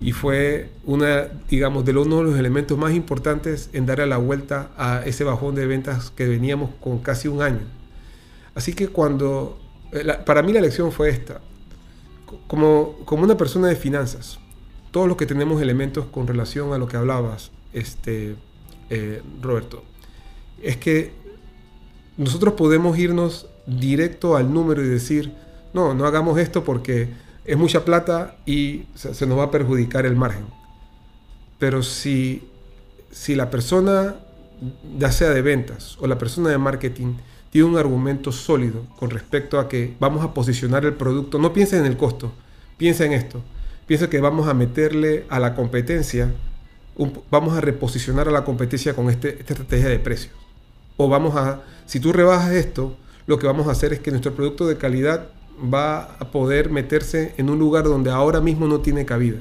y 0.00 0.12
fue 0.12 0.70
una, 0.84 1.26
digamos, 1.48 1.84
de 1.84 1.92
uno 1.92 2.18
de 2.18 2.22
los 2.24 2.38
elementos 2.38 2.78
más 2.78 2.92
importantes 2.92 3.68
en 3.72 3.86
darle 3.86 4.06
la 4.06 4.18
vuelta 4.18 4.70
a 4.76 5.02
ese 5.04 5.24
bajón 5.24 5.54
de 5.54 5.66
ventas 5.66 6.10
que 6.10 6.26
veníamos 6.26 6.70
con 6.80 6.98
casi 7.00 7.26
un 7.26 7.42
año. 7.42 7.66
Así 8.54 8.74
que 8.74 8.88
cuando, 8.88 9.58
eh, 9.92 10.04
para 10.24 10.42
mí 10.42 10.52
la 10.52 10.60
lección 10.60 10.92
fue 10.92 11.10
esta, 11.10 11.40
como, 12.46 12.96
como 13.04 13.24
una 13.24 13.36
persona 13.36 13.68
de 13.68 13.76
finanzas, 13.76 14.38
todos 14.92 15.08
los 15.08 15.16
que 15.16 15.26
tenemos 15.26 15.60
elementos 15.60 16.06
con 16.06 16.26
relación 16.26 16.72
a 16.72 16.78
lo 16.78 16.86
que 16.86 16.96
hablabas, 16.96 17.50
este, 17.72 18.36
eh, 18.90 19.22
Roberto, 19.42 19.82
es 20.62 20.76
que 20.76 21.12
nosotros 22.16 22.54
podemos 22.54 22.98
irnos 22.98 23.46
directo 23.66 24.36
al 24.36 24.52
número 24.52 24.82
y 24.84 24.88
decir, 24.88 25.32
no, 25.74 25.94
no 25.94 26.06
hagamos 26.06 26.38
esto 26.38 26.64
porque 26.64 27.08
es 27.48 27.56
mucha 27.56 27.82
plata 27.82 28.36
y 28.44 28.84
se, 28.94 29.26
nos 29.26 29.38
va 29.38 29.44
a 29.44 29.50
perjudicar 29.50 30.04
el 30.04 30.14
margen. 30.14 30.44
Pero 31.58 31.82
si, 31.82 32.46
si 33.10 33.34
la 33.34 33.48
persona, 33.48 34.16
ya 34.98 35.10
sea 35.10 35.30
de 35.30 35.40
ventas 35.40 35.96
o 35.98 36.06
la 36.06 36.18
persona 36.18 36.50
de 36.50 36.58
marketing, 36.58 37.14
tiene 37.50 37.66
un 37.66 37.78
argumento 37.78 38.32
sólido 38.32 38.84
con 38.98 39.08
respecto 39.08 39.58
a 39.58 39.66
que 39.66 39.94
vamos 39.98 40.22
a 40.22 40.34
posicionar 40.34 40.84
el 40.84 40.92
producto, 40.92 41.38
no 41.38 41.54
piensa 41.54 41.78
en 41.78 41.86
el 41.86 41.96
costo, 41.96 42.34
piensa 42.76 43.06
en 43.06 43.14
esto. 43.14 43.42
Piensa 43.86 44.10
que 44.10 44.20
vamos 44.20 44.46
a 44.46 44.52
meterle 44.52 45.24
a 45.30 45.40
la 45.40 45.54
competencia, 45.54 46.34
vamos 47.30 47.56
a 47.56 47.62
reposicionar 47.62 48.28
a 48.28 48.30
la 48.30 48.44
competencia 48.44 48.92
con 48.92 49.08
este, 49.08 49.38
esta 49.40 49.54
estrategia 49.54 49.88
de 49.88 49.98
precios. 49.98 50.34
O 50.98 51.08
vamos 51.08 51.34
a, 51.34 51.62
si 51.86 51.98
tú 51.98 52.12
rebajas 52.12 52.52
esto, 52.52 52.94
lo 53.26 53.38
que 53.38 53.46
vamos 53.46 53.68
a 53.68 53.70
hacer 53.70 53.94
es 53.94 54.00
que 54.00 54.10
nuestro 54.10 54.34
producto 54.34 54.66
de 54.66 54.76
calidad 54.76 55.30
va 55.72 56.14
a 56.18 56.30
poder 56.30 56.70
meterse 56.70 57.34
en 57.36 57.50
un 57.50 57.58
lugar 57.58 57.84
donde 57.84 58.10
ahora 58.10 58.40
mismo 58.40 58.66
no 58.66 58.80
tiene 58.80 59.04
cabida. 59.04 59.38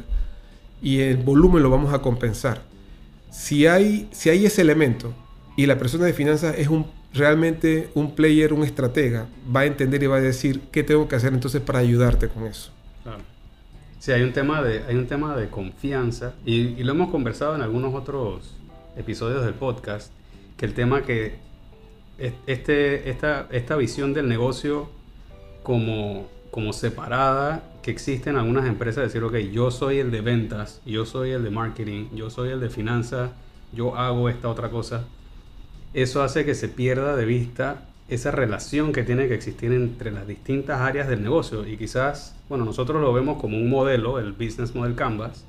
Y 0.81 0.99
el 0.99 1.17
volumen 1.17 1.63
lo 1.63 1.69
vamos 1.69 1.93
a 1.93 1.99
compensar. 1.99 2.61
si 3.31 3.67
hay, 3.67 4.07
si 4.11 4.29
hay 4.29 4.45
ese 4.45 4.61
elemento 4.61 5.13
y 5.55 5.65
la 5.65 5.77
persona 5.77 6.05
de 6.05 6.13
finanzas 6.13 6.55
es 6.57 6.67
un, 6.69 6.85
realmente 7.13 7.89
un 7.93 8.15
player, 8.15 8.53
un 8.53 8.63
estratega, 8.63 9.27
va 9.55 9.61
a 9.61 9.65
entender 9.65 10.01
y 10.03 10.07
va 10.07 10.17
a 10.17 10.21
decir 10.21 10.61
qué 10.71 10.83
tengo 10.83 11.07
que 11.07 11.15
hacer 11.15 11.33
entonces 11.33 11.61
para 11.61 11.79
ayudarte 11.79 12.27
con 12.29 12.45
eso. 12.45 12.71
Claro. 13.03 13.19
Sí, 13.99 14.11
hay 14.11 14.21
un 14.21 14.33
tema 14.33 14.61
de, 14.61 14.83
hay 14.87 14.95
un 14.95 15.07
tema 15.07 15.35
de 15.35 15.49
confianza 15.49 16.33
y, 16.45 16.55
y 16.79 16.83
lo 16.83 16.93
hemos 16.93 17.09
conversado 17.09 17.55
en 17.55 17.61
algunos 17.61 17.93
otros 17.95 18.55
episodios 18.95 19.43
del 19.43 19.53
podcast, 19.55 20.11
que 20.55 20.65
el 20.65 20.73
tema 20.73 21.01
que 21.03 21.35
es- 22.17 22.33
este, 22.47 23.09
esta, 23.09 23.47
esta 23.51 23.75
visión 23.75 24.13
del 24.13 24.27
negocio 24.27 24.89
como, 25.67 26.29
como 26.49 26.71
separada 26.71 27.61
que 27.81 27.91
existe 27.91 28.29
en 28.29 28.37
algunas 28.37 28.67
empresas, 28.67 29.03
decir, 29.03 29.21
ok, 29.21 29.35
yo 29.51 29.69
soy 29.69 29.99
el 29.99 30.11
de 30.11 30.21
ventas, 30.21 30.79
yo 30.85 31.05
soy 31.05 31.31
el 31.31 31.43
de 31.43 31.49
marketing, 31.49 32.05
yo 32.15 32.29
soy 32.29 32.51
el 32.51 32.61
de 32.61 32.69
finanzas, 32.69 33.31
yo 33.73 33.97
hago 33.97 34.29
esta 34.29 34.47
otra 34.47 34.69
cosa, 34.69 35.03
eso 35.93 36.23
hace 36.23 36.45
que 36.45 36.55
se 36.55 36.69
pierda 36.69 37.17
de 37.17 37.25
vista 37.25 37.83
esa 38.07 38.31
relación 38.31 38.93
que 38.93 39.03
tiene 39.03 39.27
que 39.27 39.33
existir 39.33 39.73
entre 39.73 40.09
las 40.09 40.25
distintas 40.25 40.79
áreas 40.79 41.09
del 41.09 41.21
negocio. 41.21 41.67
Y 41.67 41.75
quizás, 41.75 42.33
bueno, 42.47 42.63
nosotros 42.63 43.01
lo 43.01 43.11
vemos 43.11 43.37
como 43.41 43.57
un 43.57 43.69
modelo, 43.69 44.19
el 44.19 44.31
Business 44.31 44.73
Model 44.73 44.95
Canvas, 44.95 45.43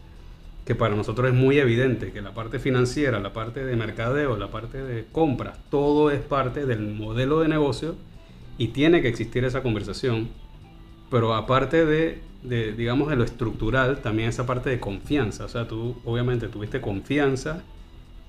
que 0.67 0.75
para 0.75 0.97
nosotros 0.97 1.29
es 1.29 1.35
muy 1.35 1.61
evidente 1.61 2.11
que 2.11 2.23
la 2.23 2.35
parte 2.35 2.59
financiera, 2.59 3.21
la 3.21 3.33
parte 3.33 3.65
de 3.65 3.77
mercadeo, 3.77 4.37
la 4.37 4.49
parte 4.49 4.83
de 4.83 5.05
compras, 5.13 5.57
todo 5.71 6.11
es 6.11 6.21
parte 6.21 6.67
del 6.67 6.89
modelo 6.89 7.39
de 7.39 7.47
negocio 7.47 7.95
y 8.59 8.69
tiene 8.69 9.01
que 9.03 9.09
existir 9.09 9.45
esa 9.45 9.63
conversación. 9.63 10.29
Pero 11.11 11.35
aparte 11.35 11.87
de, 11.87 12.21
de, 12.43 12.73
digamos, 12.73 13.09
de 13.09 13.17
lo 13.17 13.25
estructural, 13.25 13.99
también 14.03 14.29
esa 14.29 14.45
parte 14.45 14.69
de 14.69 14.79
confianza. 14.81 15.45
O 15.45 15.49
sea, 15.49 15.67
tú 15.67 15.97
obviamente 16.05 16.49
tuviste 16.49 16.81
confianza 16.81 17.63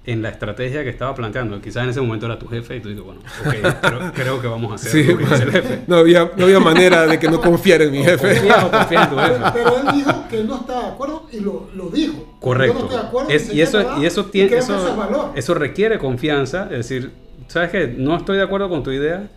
en 0.06 0.22
la 0.22 0.30
estrategia 0.30 0.82
que 0.84 0.90
estaba 0.90 1.14
planteando. 1.14 1.62
Quizás 1.62 1.84
en 1.84 1.90
ese 1.90 2.00
momento 2.02 2.26
era 2.26 2.40
tu 2.40 2.48
jefe 2.48 2.78
y 2.78 2.80
tú 2.80 2.88
dices, 2.90 3.04
bueno, 3.04 3.20
ok, 3.46 3.54
creo, 3.82 4.12
creo 4.14 4.42
que 4.42 4.48
vamos 4.48 4.72
a 4.72 4.76
hacer 4.76 4.92
Sí, 5.04 5.04
lo 5.12 5.18
que 5.18 5.26
dice 5.26 5.44
el 5.44 5.52
jefe. 5.52 5.80
no, 5.88 5.98
había, 5.98 6.32
no 6.38 6.46
había 6.46 6.60
manera 6.62 7.06
de 7.06 7.20
que 7.20 7.28
no 7.30 7.42
confiara 7.42 7.84
en 7.84 7.92
mi 7.92 8.04
jefe. 8.04 8.36
Confía 8.36 8.66
o 8.66 8.72
confía 8.72 9.04
en 9.04 9.10
tu 9.10 9.16
jefe. 9.18 9.34
Pero, 9.36 9.54
pero 9.54 9.78
él 9.90 9.96
dijo 9.98 10.28
que 10.30 10.40
él 10.40 10.48
no 10.48 10.56
estaba 10.56 10.82
de 10.84 10.88
acuerdo 10.88 11.28
y 11.34 11.40
lo, 11.42 11.70
lo 11.76 11.90
dijo. 11.90 12.38
Correcto. 12.40 12.78
Yo 12.78 12.80
no 12.80 12.86
estoy 12.90 13.02
de 13.02 13.08
acuerdo. 13.08 13.30
Es- 13.30 13.54
y 13.54 13.62
eso, 13.62 13.82
"Ya 13.82 13.88
está, 13.90 14.00
y 14.02 14.06
eso, 14.06 14.26
tiene, 14.28 14.58
eso, 14.58 15.32
eso 15.36 15.54
requiere 15.54 16.00
confianza. 16.00 16.64
Es 16.72 16.88
decir, 16.90 17.12
sabes 17.48 17.70
que 17.72 17.88
no 17.88 18.16
estoy 18.16 18.38
de 18.38 18.44
acuerdo 18.44 18.70
con 18.70 18.84
tu 18.84 18.92
idea, 18.92 19.30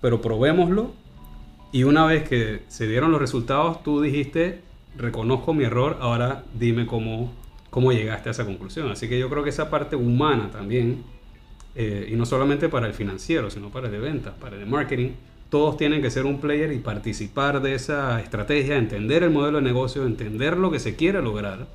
pero 0.00 0.20
probémoslo. 0.20 0.92
Y 1.72 1.84
una 1.84 2.06
vez 2.06 2.28
que 2.28 2.62
se 2.68 2.86
dieron 2.86 3.12
los 3.12 3.20
resultados, 3.20 3.82
tú 3.82 4.00
dijiste, 4.00 4.62
reconozco 4.96 5.54
mi 5.54 5.64
error, 5.64 5.98
ahora 6.00 6.44
dime 6.54 6.86
cómo, 6.86 7.32
cómo 7.70 7.92
llegaste 7.92 8.30
a 8.30 8.32
esa 8.32 8.44
conclusión. 8.44 8.90
Así 8.90 9.08
que 9.08 9.18
yo 9.18 9.28
creo 9.28 9.42
que 9.44 9.50
esa 9.50 9.70
parte 9.70 9.96
humana 9.96 10.50
también, 10.50 11.04
eh, 11.74 12.08
y 12.10 12.16
no 12.16 12.26
solamente 12.26 12.68
para 12.68 12.86
el 12.86 12.94
financiero, 12.94 13.50
sino 13.50 13.70
para 13.70 13.86
el 13.86 13.92
de 13.92 13.98
ventas, 13.98 14.34
para 14.40 14.56
el 14.56 14.60
de 14.60 14.66
marketing, 14.66 15.10
todos 15.50 15.76
tienen 15.76 16.02
que 16.02 16.10
ser 16.10 16.26
un 16.26 16.40
player 16.40 16.72
y 16.72 16.78
participar 16.78 17.62
de 17.62 17.74
esa 17.74 18.20
estrategia, 18.20 18.76
entender 18.76 19.22
el 19.22 19.30
modelo 19.30 19.58
de 19.58 19.64
negocio, 19.64 20.04
entender 20.04 20.56
lo 20.56 20.70
que 20.70 20.78
se 20.78 20.96
quiere 20.96 21.22
lograr. 21.22 21.66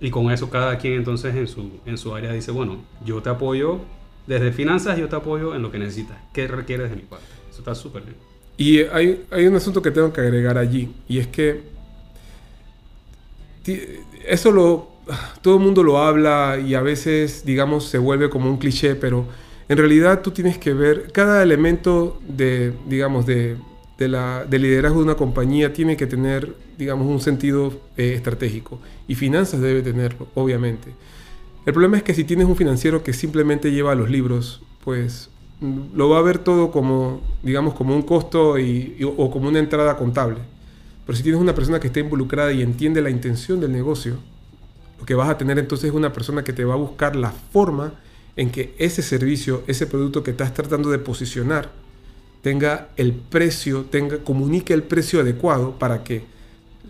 Y 0.00 0.10
con 0.10 0.30
eso 0.30 0.50
cada 0.50 0.78
quien 0.78 0.94
entonces 0.94 1.34
en 1.34 1.48
su, 1.48 1.80
en 1.86 1.98
su 1.98 2.14
área 2.14 2.32
dice, 2.32 2.50
bueno, 2.50 2.78
yo 3.04 3.22
te 3.22 3.30
apoyo 3.30 3.80
desde 4.26 4.52
finanzas, 4.52 4.98
yo 4.98 5.08
te 5.08 5.16
apoyo 5.16 5.54
en 5.54 5.62
lo 5.62 5.70
que 5.70 5.78
necesitas. 5.78 6.16
¿Qué 6.32 6.46
requieres 6.46 6.90
de 6.90 6.96
mi 6.96 7.02
parte? 7.02 7.26
Eso 7.54 7.60
está 7.60 7.74
súper 7.76 8.02
bien. 8.02 8.16
Y 8.56 8.80
hay, 8.80 9.24
hay 9.30 9.46
un 9.46 9.54
asunto 9.54 9.80
que 9.80 9.92
tengo 9.92 10.12
que 10.12 10.20
agregar 10.20 10.58
allí, 10.58 10.92
y 11.08 11.20
es 11.20 11.28
que 11.28 11.62
eso 14.26 14.50
lo, 14.50 14.88
todo 15.40 15.54
el 15.58 15.62
mundo 15.62 15.84
lo 15.84 15.98
habla 15.98 16.58
y 16.58 16.74
a 16.74 16.80
veces, 16.80 17.44
digamos, 17.44 17.84
se 17.84 17.98
vuelve 17.98 18.28
como 18.28 18.50
un 18.50 18.56
cliché, 18.58 18.96
pero 18.96 19.26
en 19.68 19.78
realidad 19.78 20.20
tú 20.22 20.32
tienes 20.32 20.58
que 20.58 20.74
ver 20.74 21.12
cada 21.12 21.44
elemento 21.44 22.20
de, 22.26 22.72
digamos, 22.88 23.24
de, 23.24 23.56
de 23.98 24.08
la, 24.08 24.44
de 24.44 24.58
liderazgo 24.58 24.98
de 24.98 25.04
una 25.04 25.14
compañía 25.14 25.72
tiene 25.72 25.96
que 25.96 26.08
tener, 26.08 26.56
digamos, 26.76 27.06
un 27.06 27.20
sentido 27.20 27.72
eh, 27.96 28.14
estratégico. 28.14 28.80
Y 29.06 29.14
finanzas 29.14 29.60
debe 29.60 29.80
tenerlo, 29.82 30.26
obviamente. 30.34 30.90
El 31.66 31.72
problema 31.72 31.98
es 31.98 32.02
que 32.02 32.14
si 32.14 32.24
tienes 32.24 32.46
un 32.46 32.56
financiero 32.56 33.04
que 33.04 33.12
simplemente 33.12 33.70
lleva 33.70 33.94
los 33.94 34.10
libros, 34.10 34.60
pues 34.82 35.30
lo 35.60 36.08
va 36.10 36.18
a 36.18 36.22
ver 36.22 36.38
todo 36.38 36.70
como, 36.70 37.20
digamos, 37.42 37.74
como 37.74 37.94
un 37.94 38.02
costo 38.02 38.58
y- 38.58 38.96
o 39.04 39.30
como 39.30 39.48
una 39.48 39.58
entrada 39.58 39.96
contable. 39.96 40.38
Pero 41.06 41.16
si 41.16 41.22
tienes 41.22 41.40
una 41.40 41.54
persona 41.54 41.80
que 41.80 41.88
está 41.88 42.00
involucrada 42.00 42.52
y 42.52 42.62
entiende 42.62 43.00
la 43.02 43.10
intención 43.10 43.60
del 43.60 43.72
negocio, 43.72 44.16
lo 44.98 45.06
que 45.06 45.14
vas 45.14 45.28
a 45.28 45.38
tener 45.38 45.58
entonces 45.58 45.90
es 45.90 45.94
una 45.94 46.12
persona 46.12 46.44
que 46.44 46.52
te 46.52 46.64
va 46.64 46.74
a 46.74 46.78
buscar 46.78 47.14
la 47.16 47.30
forma 47.30 47.94
en 48.36 48.50
que 48.50 48.74
ese 48.78 49.02
servicio, 49.02 49.62
ese 49.66 49.86
producto 49.86 50.22
que 50.22 50.32
estás 50.32 50.54
tratando 50.54 50.90
de 50.90 50.98
posicionar, 50.98 51.70
tenga 52.42 52.88
el 52.96 53.12
precio, 53.12 53.84
tenga, 53.90 54.18
comunique 54.18 54.74
el 54.74 54.82
precio 54.82 55.20
adecuado 55.20 55.78
para 55.78 56.04
que 56.04 56.24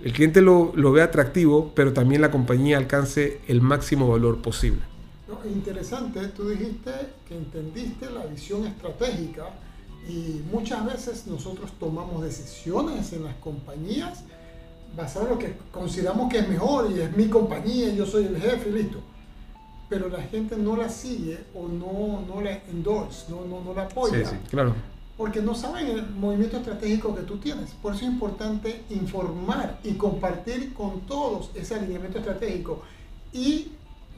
el 0.04 0.12
cliente 0.12 0.40
lo, 0.42 0.72
lo 0.74 0.92
vea 0.92 1.04
atractivo, 1.04 1.72
pero 1.74 1.92
también 1.92 2.20
la 2.20 2.30
compañía 2.30 2.78
alcance 2.78 3.40
el 3.46 3.60
máximo 3.60 4.08
valor 4.08 4.38
posible. 4.38 4.80
Interesante, 5.44 6.28
tú 6.28 6.48
dijiste 6.48 6.90
que 7.28 7.36
entendiste 7.36 8.10
la 8.10 8.24
visión 8.26 8.66
estratégica 8.66 9.50
y 10.08 10.42
muchas 10.52 10.84
veces 10.84 11.26
nosotros 11.26 11.72
tomamos 11.78 12.22
decisiones 12.22 13.12
en 13.12 13.24
las 13.24 13.34
compañías 13.36 14.24
basadas 14.96 15.28
en 15.28 15.34
lo 15.34 15.38
que 15.38 15.56
consideramos 15.72 16.30
que 16.30 16.38
es 16.38 16.48
mejor 16.48 16.90
y 16.90 17.00
es 17.00 17.16
mi 17.16 17.26
compañía, 17.28 17.92
yo 17.94 18.06
soy 18.06 18.24
el 18.24 18.40
jefe 18.40 18.68
y 18.68 18.72
listo. 18.72 18.98
Pero 19.88 20.08
la 20.08 20.22
gente 20.22 20.56
no 20.56 20.76
la 20.76 20.88
sigue 20.88 21.44
o 21.54 21.68
no, 21.68 22.24
no 22.26 22.40
la 22.40 22.62
endorse, 22.70 23.26
no, 23.30 23.44
no, 23.44 23.62
no 23.62 23.74
la 23.74 23.84
apoya. 23.84 24.24
Sí, 24.24 24.36
sí. 24.36 24.36
Claro. 24.50 24.74
porque 25.16 25.40
no 25.40 25.54
saben 25.54 25.86
el 25.86 26.10
movimiento 26.10 26.56
estratégico 26.56 27.14
que 27.14 27.22
tú 27.22 27.36
tienes. 27.36 27.70
Por 27.82 27.94
eso 27.94 28.04
es 28.04 28.10
importante 28.10 28.82
informar 28.90 29.78
y 29.84 29.92
compartir 29.94 30.74
con 30.74 31.00
todos 31.02 31.50
ese 31.54 31.76
alineamiento 31.76 32.18
estratégico. 32.18 32.82
Y 33.32 33.72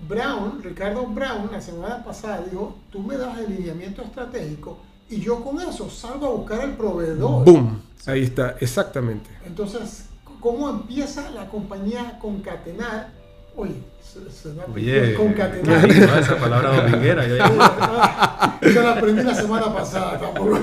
Brown, 0.09 0.61
Ricardo 0.63 1.07
Brown, 1.07 1.49
la 1.51 1.61
semana 1.61 2.05
pasada 2.05 2.43
dijo, 2.51 2.77
tú 2.91 3.01
me 3.01 3.17
das 3.17 3.39
el 3.39 3.47
alineamiento 3.47 4.03
estratégico 4.03 4.79
y 5.09 5.21
yo 5.21 5.43
con 5.43 5.61
eso 5.61 5.89
salgo 5.91 6.27
a 6.27 6.31
buscar 6.31 6.61
al 6.61 6.77
proveedor. 6.77 7.45
¡Boom! 7.45 7.81
Ahí 8.07 8.23
está, 8.23 8.57
exactamente. 8.61 9.29
Entonces, 9.45 10.07
¿cómo 10.41 10.69
empieza 10.69 11.31
la 11.31 11.47
compañía 11.49 12.03
a 12.09 12.19
concatenar? 12.19 13.09
Oye, 13.57 13.75
se, 14.03 14.31
se 14.31 14.51
me 14.51 14.63
ha 14.63 14.67
Oye, 14.67 15.15
concatenar. 15.15 15.89
esa 15.91 16.37
palabra 16.37 16.77
dominguera. 16.83 17.27
Yo 17.27 17.37
ya- 17.39 17.51
Ah, 17.59 18.59
Yo 18.63 18.83
la 18.83 18.93
aprendí 18.93 19.23
la 19.23 19.35
semana 19.35 19.73
pasada, 19.73 20.21
tampoco. 20.21 20.59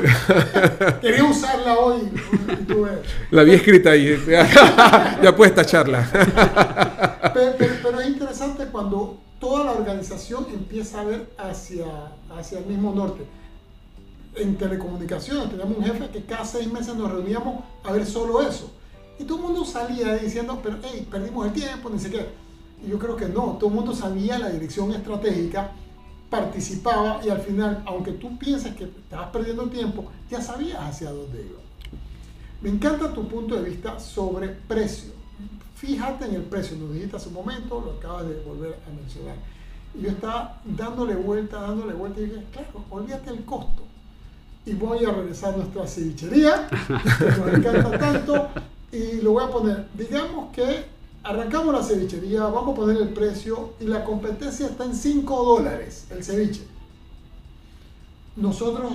Quería 1.01 1.23
usarla 1.23 1.73
hoy. 1.79 2.01
La 3.31 3.43
vi 3.43 3.53
escrita 3.53 3.91
ahí. 3.91 4.15
ya 5.23 5.35
puedes 5.35 5.55
tacharla. 5.55 6.07
Pero, 7.33 7.53
pero- 7.57 7.73
pero 7.81 7.99
es 7.99 8.07
interesante 8.07 8.65
cuando 8.67 9.22
toda 9.43 9.65
la 9.65 9.73
organización 9.73 10.47
empieza 10.53 11.01
a 11.01 11.03
ver 11.03 11.29
hacia, 11.37 12.13
hacia 12.33 12.59
el 12.59 12.65
mismo 12.65 12.95
norte. 12.95 13.25
En 14.37 14.55
telecomunicaciones 14.55 15.49
teníamos 15.49 15.79
un 15.79 15.83
jefe 15.83 16.07
que 16.11 16.23
cada 16.23 16.45
seis 16.45 16.71
meses 16.71 16.95
nos 16.95 17.11
reuníamos 17.11 17.61
a 17.83 17.91
ver 17.91 18.05
solo 18.05 18.41
eso. 18.41 18.71
Y 19.19 19.25
todo 19.25 19.39
el 19.39 19.43
mundo 19.43 19.65
salía 19.65 20.15
diciendo, 20.15 20.61
pero 20.63 20.77
hey, 20.81 21.05
perdimos 21.11 21.45
el 21.47 21.51
tiempo, 21.51 21.89
ni 21.89 21.99
qué. 22.01 22.25
Y 22.85 22.89
yo 22.89 22.97
creo 22.97 23.17
que 23.17 23.27
no, 23.27 23.57
todo 23.59 23.69
el 23.69 23.75
mundo 23.75 23.93
sabía 23.93 24.39
la 24.39 24.49
dirección 24.49 24.93
estratégica, 24.93 25.71
participaba 26.29 27.19
y 27.25 27.27
al 27.27 27.41
final, 27.41 27.83
aunque 27.85 28.13
tú 28.13 28.37
pienses 28.37 28.73
que 28.75 28.85
estabas 28.85 29.27
perdiendo 29.27 29.63
el 29.63 29.71
tiempo, 29.71 30.05
ya 30.31 30.41
sabías 30.41 30.79
hacia 30.79 31.11
dónde 31.11 31.41
iba. 31.41 31.59
Me 32.61 32.69
encanta 32.69 33.13
tu 33.13 33.27
punto 33.27 33.55
de 33.55 33.69
vista 33.69 33.99
sobre 33.99 34.47
precio. 34.47 35.11
Fíjate 35.83 36.23
en 36.23 36.35
el 36.35 36.43
precio, 36.43 36.77
lo 36.77 36.93
dijiste 36.93 37.17
hace 37.17 37.27
un 37.27 37.33
momento, 37.33 37.81
lo 37.81 37.97
acabas 37.97 38.25
de 38.25 38.41
volver 38.43 38.79
a 38.87 38.95
mencionar. 38.95 39.35
Y 39.93 40.03
yo 40.03 40.11
estaba 40.11 40.61
dándole 40.63 41.13
vuelta, 41.13 41.59
dándole 41.59 41.93
vuelta 41.93 42.21
y 42.21 42.25
dije, 42.27 42.45
claro, 42.53 42.85
olvídate 42.89 43.31
el 43.31 43.43
costo. 43.43 43.83
Y 44.65 44.75
voy 44.75 45.03
a 45.03 45.11
regresar 45.11 45.55
a 45.55 45.57
nuestra 45.57 45.85
cevichería, 45.85 46.69
que 46.69 47.25
nos 47.25 47.53
encanta 47.53 47.99
tanto, 47.99 48.47
y 48.93 49.19
lo 49.19 49.33
voy 49.33 49.43
a 49.43 49.49
poner, 49.49 49.87
digamos 49.93 50.53
que 50.53 50.85
arrancamos 51.21 51.73
la 51.73 51.83
cevichería, 51.83 52.43
vamos 52.43 52.77
a 52.77 52.79
poner 52.79 53.01
el 53.01 53.09
precio 53.09 53.73
y 53.81 53.83
la 53.83 54.05
competencia 54.05 54.67
está 54.67 54.85
en 54.85 54.95
5 54.95 55.43
dólares 55.43 56.07
el 56.11 56.23
ceviche. 56.23 56.65
Nosotros 58.37 58.93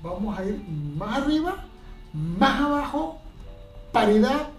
vamos 0.00 0.38
a 0.38 0.44
ir 0.44 0.62
más 0.96 1.22
arriba, 1.22 1.64
más 2.12 2.60
abajo, 2.60 3.18
paridad. 3.90 4.50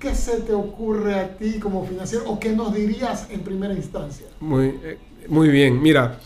¿Qué 0.00 0.14
se 0.14 0.40
te 0.40 0.54
ocurre 0.54 1.14
a 1.14 1.36
ti 1.36 1.58
como 1.58 1.86
financiero 1.86 2.24
o 2.26 2.40
qué 2.40 2.52
nos 2.52 2.74
dirías 2.74 3.26
en 3.28 3.40
primera 3.40 3.74
instancia? 3.74 4.26
Muy, 4.40 4.68
eh, 4.82 4.96
muy 5.28 5.50
bien. 5.50 5.82
Mira, 5.82 6.18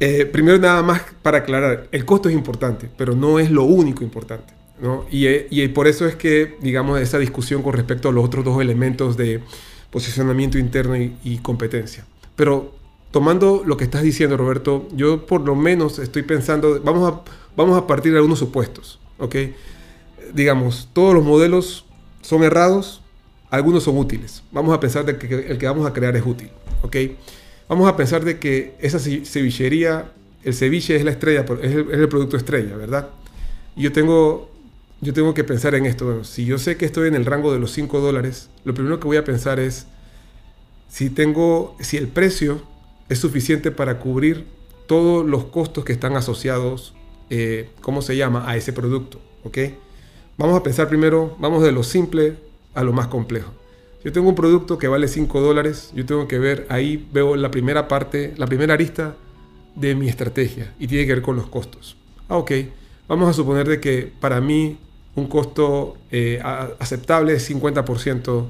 eh, 0.00 0.26
primero 0.26 0.58
nada 0.58 0.82
más 0.82 1.02
para 1.22 1.38
aclarar, 1.38 1.86
el 1.92 2.04
costo 2.04 2.28
es 2.28 2.34
importante, 2.34 2.90
pero 2.96 3.14
no 3.14 3.38
es 3.38 3.52
lo 3.52 3.62
único 3.62 4.02
importante. 4.02 4.52
¿no? 4.80 5.06
Y, 5.12 5.26
eh, 5.26 5.46
y 5.48 5.68
por 5.68 5.86
eso 5.86 6.08
es 6.08 6.16
que, 6.16 6.56
digamos, 6.60 7.00
esa 7.00 7.18
discusión 7.18 7.62
con 7.62 7.74
respecto 7.74 8.08
a 8.08 8.12
los 8.12 8.24
otros 8.24 8.44
dos 8.44 8.60
elementos 8.60 9.16
de 9.16 9.40
posicionamiento 9.92 10.58
interno 10.58 10.96
y, 10.96 11.14
y 11.22 11.38
competencia. 11.38 12.04
Pero 12.34 12.74
tomando 13.12 13.62
lo 13.64 13.76
que 13.76 13.84
estás 13.84 14.02
diciendo, 14.02 14.36
Roberto, 14.36 14.88
yo 14.92 15.24
por 15.24 15.42
lo 15.42 15.54
menos 15.54 16.00
estoy 16.00 16.22
pensando, 16.24 16.80
vamos 16.82 17.12
a, 17.12 17.20
vamos 17.56 17.78
a 17.78 17.86
partir 17.86 18.10
de 18.10 18.18
algunos 18.18 18.40
supuestos, 18.40 18.98
¿ok? 19.18 19.36
Digamos, 20.32 20.88
todos 20.92 21.14
los 21.14 21.22
modelos 21.22 21.84
son 22.22 22.42
errados, 22.42 23.03
algunos 23.54 23.84
son 23.84 23.98
útiles. 23.98 24.42
Vamos 24.52 24.74
a 24.74 24.80
pensar 24.80 25.04
de 25.04 25.16
que 25.16 25.34
el 25.34 25.58
que 25.58 25.66
vamos 25.66 25.86
a 25.86 25.92
crear 25.92 26.16
es 26.16 26.24
útil, 26.24 26.50
¿ok? 26.82 26.96
Vamos 27.68 27.88
a 27.88 27.96
pensar 27.96 28.24
de 28.24 28.38
que 28.38 28.74
esa 28.80 28.98
cevichería, 28.98 30.12
el 30.42 30.54
ceviche 30.54 30.96
es 30.96 31.04
la 31.04 31.12
estrella, 31.12 31.44
es 31.62 31.72
el, 31.72 31.90
es 31.90 31.98
el 31.98 32.08
producto 32.08 32.36
estrella, 32.36 32.76
¿verdad? 32.76 33.08
Y 33.76 33.82
yo 33.82 33.92
tengo, 33.92 34.50
yo 35.00 35.12
tengo 35.12 35.32
que 35.34 35.44
pensar 35.44 35.74
en 35.74 35.86
esto. 35.86 36.04
Bueno, 36.04 36.24
si 36.24 36.44
yo 36.44 36.58
sé 36.58 36.76
que 36.76 36.84
estoy 36.84 37.08
en 37.08 37.14
el 37.14 37.24
rango 37.24 37.52
de 37.52 37.58
los 37.58 37.72
5 37.72 38.00
dólares, 38.00 38.50
lo 38.64 38.74
primero 38.74 39.00
que 39.00 39.06
voy 39.06 39.16
a 39.16 39.24
pensar 39.24 39.58
es 39.58 39.86
si 40.88 41.10
tengo, 41.10 41.76
si 41.80 41.96
el 41.96 42.08
precio 42.08 42.62
es 43.08 43.18
suficiente 43.18 43.70
para 43.70 43.98
cubrir 43.98 44.46
todos 44.86 45.26
los 45.26 45.44
costos 45.44 45.84
que 45.84 45.92
están 45.92 46.16
asociados, 46.16 46.94
eh, 47.30 47.70
¿cómo 47.80 48.02
se 48.02 48.16
llama?, 48.16 48.48
a 48.48 48.56
ese 48.56 48.72
producto, 48.72 49.20
¿ok? 49.44 49.58
Vamos 50.36 50.58
a 50.58 50.62
pensar 50.62 50.88
primero, 50.88 51.36
vamos 51.38 51.62
de 51.62 51.72
lo 51.72 51.82
simple 51.82 52.36
a 52.74 52.82
lo 52.82 52.92
más 52.92 53.08
complejo. 53.08 53.52
Yo 54.04 54.12
tengo 54.12 54.28
un 54.28 54.34
producto 54.34 54.76
que 54.76 54.86
vale 54.86 55.08
5 55.08 55.40
dólares, 55.40 55.90
yo 55.94 56.04
tengo 56.04 56.28
que 56.28 56.38
ver, 56.38 56.66
ahí 56.68 57.08
veo 57.12 57.36
la 57.36 57.50
primera 57.50 57.88
parte, 57.88 58.34
la 58.36 58.46
primera 58.46 58.74
arista 58.74 59.16
de 59.74 59.94
mi 59.94 60.08
estrategia 60.08 60.72
y 60.78 60.86
tiene 60.86 61.06
que 61.06 61.14
ver 61.14 61.22
con 61.22 61.36
los 61.36 61.46
costos. 61.46 61.96
Ah, 62.28 62.36
ok, 62.36 62.52
vamos 63.08 63.28
a 63.28 63.32
suponer 63.32 63.66
de 63.66 63.80
que 63.80 64.10
para 64.20 64.40
mí 64.40 64.76
un 65.14 65.26
costo 65.26 65.96
eh, 66.10 66.40
aceptable 66.78 67.34
es 67.34 67.50
50% 67.50 68.44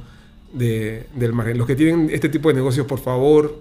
de, 0.54 1.06
del 1.14 1.32
margen. 1.32 1.58
Los 1.58 1.66
que 1.66 1.76
tienen 1.76 2.08
este 2.10 2.28
tipo 2.28 2.48
de 2.48 2.54
negocios, 2.54 2.86
por 2.86 2.98
favor, 2.98 3.56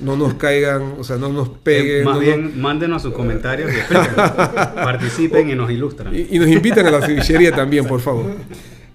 no 0.00 0.16
nos 0.16 0.34
caigan, 0.34 0.94
o 0.98 1.04
sea, 1.04 1.16
no 1.16 1.28
nos 1.28 1.48
peguen. 1.48 2.04
más 2.04 2.20
bien, 2.20 2.60
mándenos 2.60 3.02
sus 3.02 3.14
comentarios 3.14 3.70
y 3.72 3.94
participen 3.94 5.50
y 5.50 5.54
nos 5.54 5.70
ilustran. 5.70 6.14
Y, 6.14 6.38
nos 6.38 6.48
invitan 6.48 6.86
a 6.86 6.90
la 6.90 7.06
cevichería 7.06 7.52
también, 7.52 7.86
por 7.86 8.00
favor. 8.00 8.32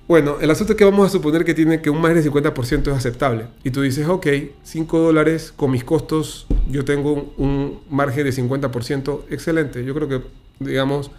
Bueno, 0.06 0.36
el 0.42 0.52
asunto 0.52 0.74
es 0.74 0.78
que 0.78 0.84
vamos 0.84 1.08
a 1.08 1.10
suponer 1.10 1.46
que 1.46 1.54
tiene 1.54 1.82
que 1.82 1.90
un 1.90 2.02
margen 2.02 2.22
de 2.22 2.30
50% 2.30 2.92
es 2.92 2.94
aceptable. 2.94 3.48
Y 3.64 3.72
tú 3.72 3.82
dices, 3.82 4.06
ok, 4.08 4.28
5 4.64 5.00
dólares 5.00 5.54
con 5.56 5.72
mis 5.72 5.86
costos, 5.86 6.46
yo 6.70 6.84
tengo 6.84 7.34
un 7.38 7.80
margen 7.90 8.26
de 8.26 8.34
50%, 8.34 9.22
excelente. 9.30 9.86
Yo 9.86 9.94
creo 9.94 10.10
que, 10.10 10.22
digamos, 10.60 11.10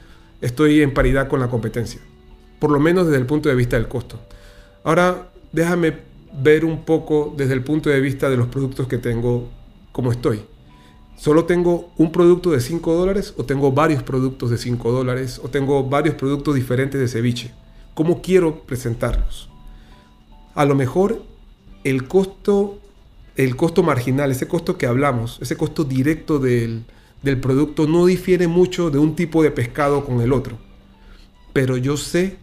estoy 0.43 0.83
en 0.83 0.93
paridad 0.93 1.29
con 1.29 1.41
la 1.41 1.49
competencia. 1.49 1.99
Por 2.59 2.71
lo 2.71 2.79
menos 2.79 3.07
desde 3.07 3.19
el 3.19 3.27
punto 3.27 3.49
de 3.49 3.55
vista 3.55 3.77
del 3.77 3.89
costo. 3.89 4.21
Ahora, 4.85 5.31
déjame 5.51 5.95
ver 6.43 6.67
un 6.67 6.85
poco 6.85 7.33
desde 7.35 7.55
el 7.55 7.65
punto 7.65 7.89
de 7.89 8.01
vista 8.01 8.29
de 8.29 8.37
los 8.37 8.49
productos 8.49 8.87
que 8.87 8.99
tengo 8.99 9.49
como 9.93 10.13
estoy. 10.13 10.43
¿Solo 11.17 11.45
tengo 11.45 11.91
un 11.97 12.13
producto 12.13 12.51
de 12.51 12.61
5 12.61 12.93
dólares 12.93 13.33
o 13.39 13.45
tengo 13.45 13.73
varios 13.73 14.03
productos 14.03 14.51
de 14.51 14.59
5 14.59 14.93
dólares 14.93 15.41
o 15.43 15.49
tengo 15.49 15.89
varios 15.89 16.17
productos 16.17 16.55
diferentes 16.55 17.01
de 17.01 17.09
ceviche? 17.09 17.55
¿Cómo 17.95 18.23
quiero 18.23 18.63
presentarlos? 18.63 19.49
A 20.55 20.65
lo 20.65 20.75
mejor 20.75 21.23
el 21.85 22.09
costo, 22.09 22.81
el 23.37 23.57
costo 23.57 23.83
marginal, 23.83 24.31
ese 24.31 24.49
costo 24.49 24.77
que 24.79 24.87
hablamos, 24.87 25.39
ese 25.41 25.57
costo 25.57 25.85
directo 25.85 26.39
del, 26.39 26.85
del 27.23 27.41
producto 27.41 27.87
no 27.87 28.07
difiere 28.07 28.49
mucho 28.49 28.91
de 28.91 28.99
un 28.99 29.17
tipo 29.17 29.43
de 29.43 29.51
pescado 29.51 30.05
con 30.05 30.21
el 30.21 30.33
otro. 30.33 30.59
Pero 31.53 31.77
yo 31.77 31.97
sé 31.97 32.37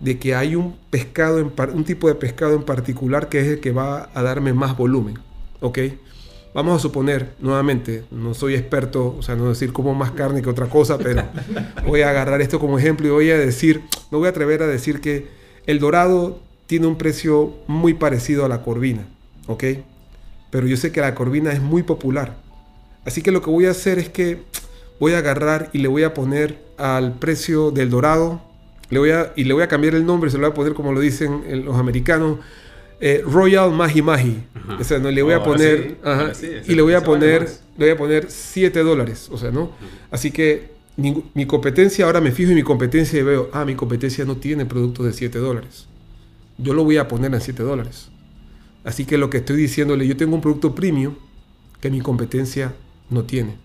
de 0.00 0.18
que 0.18 0.34
hay 0.34 0.56
un 0.56 0.76
pescado, 0.90 1.38
en 1.38 1.52
un 1.74 1.84
tipo 1.84 2.08
de 2.08 2.14
pescado 2.14 2.54
en 2.54 2.64
particular 2.64 3.28
que 3.28 3.40
es 3.40 3.46
el 3.46 3.60
que 3.60 3.72
va 3.72 4.10
a 4.12 4.22
darme 4.22 4.52
más 4.52 4.76
volumen. 4.76 5.18
¿Ok? 5.60 5.78
Vamos 6.52 6.76
a 6.76 6.78
suponer, 6.80 7.34
nuevamente, 7.38 8.04
no 8.10 8.34
soy 8.34 8.54
experto, 8.54 9.16
o 9.16 9.22
sea, 9.22 9.36
no 9.36 9.48
decir 9.48 9.72
como 9.72 9.94
más 9.94 10.10
carne 10.10 10.42
que 10.42 10.50
otra 10.50 10.66
cosa, 10.66 10.98
pero 10.98 11.22
voy 11.86 12.02
a 12.02 12.10
agarrar 12.10 12.40
esto 12.40 12.58
como 12.58 12.78
ejemplo 12.78 13.06
y 13.06 13.10
voy 13.10 13.30
a 13.30 13.38
decir, 13.38 13.82
me 14.10 14.18
voy 14.18 14.26
a 14.26 14.30
atrever 14.30 14.62
a 14.62 14.66
decir 14.66 15.00
que 15.00 15.28
el 15.66 15.78
dorado 15.78 16.40
tiene 16.66 16.86
un 16.86 16.96
precio 16.96 17.54
muy 17.66 17.94
parecido 17.94 18.44
a 18.44 18.48
la 18.48 18.62
corvina, 18.62 19.06
¿ok? 19.46 19.64
Pero 20.50 20.66
yo 20.66 20.76
sé 20.76 20.90
que 20.90 21.00
la 21.00 21.14
corvina 21.14 21.52
es 21.52 21.60
muy 21.60 21.84
popular. 21.84 22.36
Así 23.04 23.22
que 23.22 23.30
lo 23.30 23.42
que 23.42 23.50
voy 23.50 23.66
a 23.66 23.70
hacer 23.70 23.98
es 23.98 24.08
que 24.08 24.42
voy 24.98 25.12
a 25.12 25.18
agarrar 25.18 25.70
y 25.72 25.78
le 25.78 25.88
voy 25.88 26.02
a 26.02 26.14
poner 26.14 26.58
al 26.76 27.18
precio 27.18 27.70
del 27.70 27.90
dorado 27.90 28.50
le 28.90 28.98
voy 28.98 29.10
a, 29.10 29.32
y 29.36 29.44
le 29.44 29.54
voy 29.54 29.62
a 29.62 29.68
cambiar 29.68 29.94
el 29.94 30.04
nombre, 30.04 30.30
se 30.30 30.36
lo 30.36 30.42
voy 30.42 30.50
a 30.50 30.54
poner 30.54 30.74
como 30.74 30.92
lo 30.92 31.00
dicen 31.00 31.64
los 31.64 31.76
americanos. 31.76 32.38
Eh, 33.00 33.22
Royal 33.24 33.72
Mahi 33.72 34.02
Mahi. 34.02 34.44
O 34.78 34.84
sea, 34.84 34.98
no, 34.98 35.10
le 35.10 35.22
voy 35.22 35.32
a 35.32 35.42
poner. 35.42 35.96
y 36.68 36.74
le 36.74 36.82
voy 36.82 36.94
a 36.94 37.02
poner. 37.02 37.48
Le 37.78 37.86
voy 37.86 37.94
a 37.94 37.96
poner 37.96 38.26
7 38.30 38.82
dólares. 38.82 39.28
O 39.32 39.38
sea, 39.38 39.50
¿no? 39.50 39.72
Así 40.10 40.30
que 40.30 40.70
mi, 40.96 41.46
competencia, 41.46 42.04
ahora 42.04 42.20
me 42.20 42.30
fijo 42.30 42.50
en 42.50 42.56
mi 42.56 42.62
competencia 42.62 43.18
y 43.18 43.22
veo, 43.22 43.48
ah, 43.52 43.64
mi 43.64 43.74
competencia 43.74 44.24
no 44.24 44.36
tiene 44.36 44.66
productos 44.66 45.06
de 45.06 45.12
7 45.12 45.38
dólares. 45.38 45.86
Yo 46.58 46.74
lo 46.74 46.84
voy 46.84 46.98
a 46.98 47.08
poner 47.08 47.32
en 47.32 47.40
7 47.40 47.62
dólares. 47.62 48.10
Así 48.84 49.06
que 49.06 49.16
lo 49.16 49.30
que 49.30 49.38
estoy 49.38 49.56
diciéndole, 49.56 50.06
yo 50.06 50.16
tengo 50.16 50.34
un 50.34 50.42
producto 50.42 50.74
premium 50.74 51.14
que 51.80 51.90
mi 51.90 52.00
competencia 52.00 52.74
no 53.08 53.24
tiene. 53.24 53.56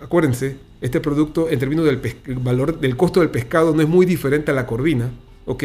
Acuérdense, 0.00 0.56
este 0.80 1.00
producto 1.00 1.48
en 1.48 1.58
términos 1.58 1.84
del 1.84 2.00
valor 2.38 2.80
del 2.80 2.96
costo 2.96 3.20
del 3.20 3.30
pescado 3.30 3.74
no 3.74 3.82
es 3.82 3.88
muy 3.88 4.06
diferente 4.06 4.50
a 4.50 4.54
la 4.54 4.66
corvina, 4.66 5.10
¿ok? 5.46 5.64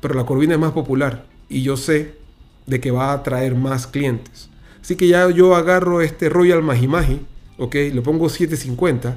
Pero 0.00 0.14
la 0.14 0.24
corvina 0.24 0.54
es 0.54 0.60
más 0.60 0.72
popular 0.72 1.26
y 1.48 1.62
yo 1.62 1.76
sé 1.76 2.25
de 2.66 2.80
que 2.80 2.90
va 2.90 3.10
a 3.10 3.14
atraer 3.14 3.54
más 3.54 3.86
clientes. 3.86 4.50
Así 4.80 4.96
que 4.96 5.08
ya 5.08 5.28
yo 5.30 5.54
agarro 5.56 6.00
este 6.00 6.28
Royal 6.28 6.62
Mahi 6.62 7.20
¿ok? 7.58 7.74
Le 7.74 8.02
pongo 8.02 8.26
7.50 8.26 9.14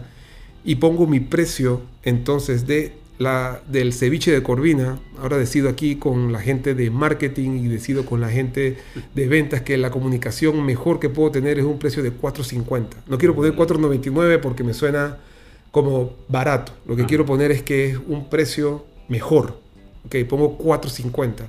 y 0.64 0.76
pongo 0.76 1.08
mi 1.08 1.20
precio 1.20 1.82
entonces 2.04 2.66
de 2.68 2.94
la, 3.20 3.62
del 3.68 3.94
ceviche 3.94 4.32
de 4.32 4.42
Corvina, 4.42 4.98
ahora 5.22 5.38
decido 5.38 5.70
aquí 5.70 5.98
con 5.98 6.32
la 6.32 6.40
gente 6.40 6.74
de 6.74 6.90
marketing 6.90 7.66
y 7.66 7.68
decido 7.68 8.06
con 8.06 8.22
la 8.22 8.30
gente 8.30 8.78
de 9.14 9.28
ventas 9.28 9.62
que 9.62 9.78
la 9.78 9.92
comunicación 9.92 10.66
mejor 10.66 11.00
que 11.00 11.10
puedo 11.10 11.30
tener 11.30 11.60
es 11.60 11.66
un 11.66 11.80
precio 11.80 12.02
de 12.02 12.14
4.50. 12.14 12.86
No 13.08 13.18
quiero 13.18 13.36
poner 13.36 13.56
4.99 13.56 14.40
porque 14.40 14.64
me 14.64 14.74
suena 14.74 15.18
como 15.72 16.14
barato. 16.30 16.72
Lo 16.86 16.96
que 16.96 17.06
quiero 17.06 17.26
poner 17.26 17.52
es 17.52 17.62
que 17.62 17.92
es 17.92 18.00
un 18.08 18.30
precio 18.30 18.86
mejor. 19.10 19.60
Ok, 20.06 20.16
pongo 20.28 20.58
4.50. 20.58 21.44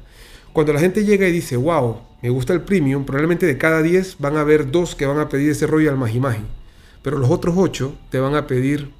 Cuando 0.52 0.72
la 0.72 0.80
gente 0.80 1.04
llega 1.04 1.28
y 1.28 1.32
dice, 1.32 1.56
wow, 1.56 1.98
me 2.22 2.30
gusta 2.30 2.52
el 2.52 2.62
premium, 2.62 3.04
probablemente 3.04 3.46
de 3.46 3.56
cada 3.56 3.82
10 3.82 4.16
van 4.18 4.36
a 4.36 4.40
haber 4.40 4.70
dos 4.70 4.94
que 4.94 5.06
van 5.06 5.18
a 5.18 5.28
pedir 5.28 5.50
ese 5.50 5.66
Royal 5.66 5.96
Magi 5.96 6.20
Pero 7.02 7.18
los 7.18 7.30
otros 7.30 7.54
8 7.56 7.94
te 8.10 8.18
van 8.18 8.34
a 8.34 8.46
pedir 8.46 8.90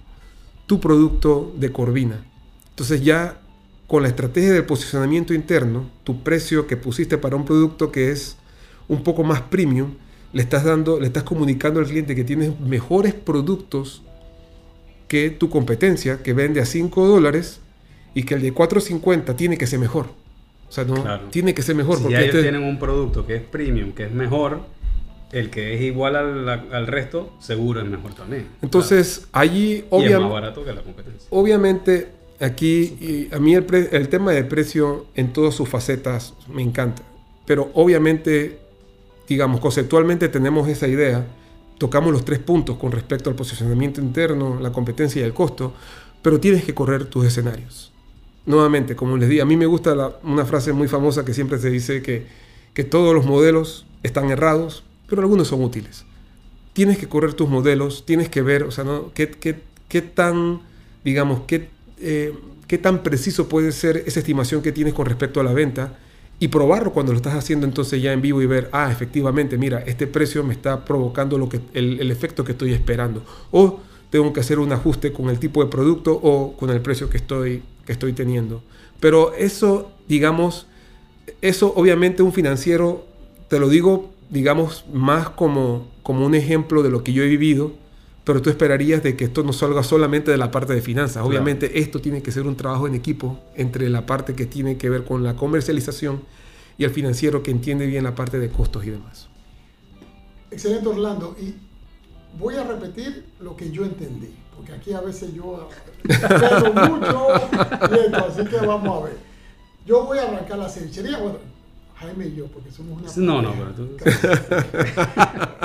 tu 0.67 0.81
producto 0.81 1.53
de 1.57 1.73
Corvina. 1.73 2.25
Entonces 2.71 3.03
ya 3.03 3.41
con 3.89 4.03
la 4.03 4.09
estrategia 4.09 4.53
de 4.53 4.63
posicionamiento 4.63 5.35
interno, 5.35 5.91
tu 6.05 6.23
precio 6.23 6.69
que 6.69 6.77
pusiste 6.77 7.19
para 7.19 7.35
un 7.35 7.45
producto 7.45 7.91
que 7.91 8.13
es 8.13 8.37
un 8.87 9.03
poco 9.03 9.25
más 9.25 9.41
premium, 9.41 9.95
le 10.33 10.43
estás 10.43 10.63
dando, 10.63 11.01
le 11.01 11.09
estás 11.09 11.25
comunicando 11.25 11.81
al 11.81 11.87
cliente 11.87 12.15
que 12.15 12.23
tienes 12.23 12.59
mejores 12.61 13.15
productos 13.15 14.03
que 15.09 15.31
tu 15.31 15.51
competencia, 15.51 16.23
que 16.23 16.33
vende 16.33 16.61
a 16.61 16.67
5 16.67 17.05
dólares 17.09 17.61
y 18.15 18.23
que 18.23 18.35
el 18.35 18.43
de 18.43 18.55
4.50 18.55 19.35
tiene 19.35 19.59
que 19.59 19.67
ser 19.67 19.81
mejor. 19.81 20.20
O 20.71 20.73
sea, 20.73 20.85
no 20.85 21.05
tiene 21.31 21.53
que 21.53 21.61
ser 21.61 21.75
mejor. 21.75 21.99
Si 21.99 22.05
porque 22.05 22.15
ya 22.15 22.21
ellos 22.21 22.35
este 22.37 22.51
tienen 22.51 22.67
un 22.67 22.79
producto 22.79 23.27
que 23.27 23.37
es 23.37 23.43
premium, 23.43 23.93
que 23.93 24.05
es 24.05 24.13
mejor, 24.13 24.61
el 25.33 25.51
que 25.51 25.75
es 25.75 25.83
igual 25.83 26.17
al, 26.17 26.49
al 26.49 26.87
resto, 26.87 27.35
seguro 27.41 27.81
es 27.81 27.87
mejor 27.87 28.15
también. 28.15 28.47
Entonces, 28.63 29.29
allí 29.33 29.85
obviamente... 29.91 30.15
es 30.15 30.21
más 30.23 30.33
barato 30.33 30.65
que 30.65 30.73
la 30.73 30.83
competencia. 30.83 31.29
Obviamente, 31.31 32.09
Aquí, 32.41 33.29
a 33.33 33.39
mí 33.39 33.55
el, 33.55 34.09
tema 34.09 34.33
del 34.33 34.49
precio 34.49 35.07
en 35.15 35.31
todas 35.31 35.55
sus 35.55 35.69
facetas 35.69 36.33
me 36.49 36.63
encanta. 36.63 37.03
Pero 37.45 37.71
obviamente, 37.75 38.59
digamos, 39.29 39.61
conceptualmente 39.61 40.31
tenemos 40.31 40.67
esa 40.67 40.89
idea. 40.89 41.27
Tocamos 41.77 42.13
los 42.13 42.25
tres 42.25 42.39
puntos 42.39 42.79
con 42.79 42.93
respecto 42.93 43.29
al 43.29 43.37
posicionamiento 43.37 44.01
interno, 44.01 44.59
la 44.59 44.73
competencia 44.73 45.21
y 45.21 45.25
el 45.25 45.35
costo. 45.35 45.75
Pero 46.23 46.41
tienes 46.41 46.65
que 46.65 46.73
correr 46.75 47.05
tus 47.05 47.27
escenarios. 47.27 47.93
Nuevamente, 48.47 48.97
como 48.97 49.17
les 49.17 49.29
di, 49.29 49.41
a 49.41 49.45
mí 49.45 49.57
me 49.57 49.67
gusta 49.67 50.19
una 50.23 50.45
frase 50.45 50.73
muy 50.73 50.89
famosa 50.89 51.25
que 51.25 51.35
siempre 51.35 51.59
se 51.59 51.71
dice 51.71 52.03
que, 52.03 52.27
que 52.75 52.85
todos 52.85 53.15
los 53.15 53.27
modelos 53.27 53.87
están 54.03 54.31
errados, 54.31 54.85
pero 55.09 55.23
algunos 55.23 55.49
son 55.49 55.63
útiles. 55.63 56.05
Tienes 56.73 56.99
que 56.99 57.09
correr 57.09 57.35
tus 57.35 57.49
modelos, 57.49 58.07
tienes 58.07 58.29
que 58.29 58.43
ver, 58.43 58.63
o 58.63 58.71
sea, 58.71 58.85
¿no? 58.85 59.13
¿Qué, 59.13 59.29
qué, 59.31 59.61
qué 59.89 60.03
tan, 60.03 60.61
digamos, 61.05 61.43
qué 61.47 61.69
eh, 62.01 62.33
qué 62.67 62.79
tan 62.79 63.03
preciso 63.03 63.49
puede 63.49 63.73
ser 63.73 64.05
esa 64.07 64.21
estimación 64.21 64.63
que 64.63 64.71
tienes 64.71 64.95
con 64.95 65.05
respecto 65.05 65.41
a 65.41 65.43
la 65.43 65.53
venta 65.53 65.99
y 66.39 66.49
probarlo 66.49 66.93
cuando 66.93 67.13
lo 67.13 67.17
estás 67.17 67.35
haciendo 67.35 67.67
entonces 67.67 68.01
ya 68.01 68.13
en 68.13 68.23
vivo 68.23 68.41
y 68.41 68.47
ver, 68.47 68.71
ah, 68.73 68.91
efectivamente, 68.93 69.59
mira, 69.59 69.81
este 69.81 70.07
precio 70.07 70.45
me 70.45 70.55
está 70.55 70.85
provocando 70.85 71.37
lo 71.37 71.49
que, 71.49 71.61
el, 71.75 72.11
efecto 72.11 72.45
que 72.45 72.53
estoy 72.53 72.73
esperando. 72.73 73.25
O 73.51 73.81
tengo 74.09 74.33
que 74.33 74.39
hacer 74.39 74.61
un 74.61 74.73
ajuste 74.73 75.13
con 75.13 75.29
el 75.29 75.41
tipo 75.41 75.65
de 75.65 75.69
producto 75.69 76.13
o 76.15 76.57
con 76.57 76.71
el 76.71 76.81
precio 76.81 77.11
que 77.11 77.17
estoy, 77.17 77.63
que 77.85 77.93
estoy 77.93 78.13
teniendo. 78.13 78.63
Pero 79.01 79.35
eso, 79.35 79.91
digamos, 80.09 80.67
eso 81.41 81.73
obviamente 81.77 82.23
un 82.23 82.33
financiero, 82.33 83.07
te 83.49 83.59
lo 83.59 83.69
digo 83.69 84.11
digamos, 84.31 84.85
más 84.93 85.29
como, 85.29 85.89
como 86.03 86.25
un 86.25 86.35
ejemplo 86.35 86.83
de 86.83 86.91
lo 86.91 87.05
que 87.05 87.13
yo 87.13 87.23
he 87.23 87.27
vivido, 87.27 87.73
pero 88.25 88.41
tú 88.41 88.49
esperarías 88.49 89.03
de 89.03 89.17
que 89.17 89.25
esto 89.25 89.43
no 89.43 89.53
salga 89.53 89.83
solamente 89.83 90.31
de 90.31 90.37
la 90.37 90.51
parte 90.51 90.73
de 90.73 90.81
finanzas. 90.81 91.25
Obviamente 91.25 91.81
esto 91.81 92.01
tiene 92.01 92.23
que 92.23 92.31
ser 92.31 92.47
un 92.47 92.57
trabajo 92.57 92.87
en 92.87 92.95
equipo 92.95 93.41
entre 93.57 93.91
la 93.91 94.07
parte 94.07 94.35
que 94.35 94.47
tiene 94.47 94.77
que 94.77 94.89
ver 94.89 95.05
con 95.05 95.25
la 95.25 95.35
comercialización 95.35 96.23
y 96.79 96.85
el 96.85 96.91
financiero 96.91 97.43
que 97.43 97.51
entiende 97.51 97.87
bien 97.87 98.05
la 98.05 98.15
parte 98.15 98.39
de 98.39 98.49
costos 98.49 98.87
y 98.87 98.91
demás. 98.91 99.29
Excelente 100.51 100.89
Orlando. 100.89 101.37
Y 101.41 101.55
voy 102.39 102.55
a 102.55 102.65
repetir 102.65 103.25
lo 103.41 103.57
que 103.57 103.71
yo 103.71 103.85
entendí, 103.85 104.33
porque 104.61 104.75
aquí 104.75 104.93
a 104.93 105.01
veces 105.01 105.33
yo 105.33 105.71
espero 106.07 106.75
mucho 106.75 107.29
y 107.91 108.15
así 108.15 108.45
que 108.45 108.67
vamos 108.67 109.01
a 109.03 109.05
ver. 109.07 109.17
Yo 109.87 110.05
voy 110.05 110.19
a 110.19 110.25
arrancar 110.25 110.59
la 110.59 110.69
cevichería, 110.69 111.17
bueno, 111.17 111.39
Jaime 111.97 112.27
y 112.27 112.35
yo, 112.35 112.47
porque 112.49 112.71
somos 112.71 113.01
una... 113.01 113.11
No, 113.17 113.41
no, 113.41 113.55
pero 113.55 113.71
tú... 113.73 113.97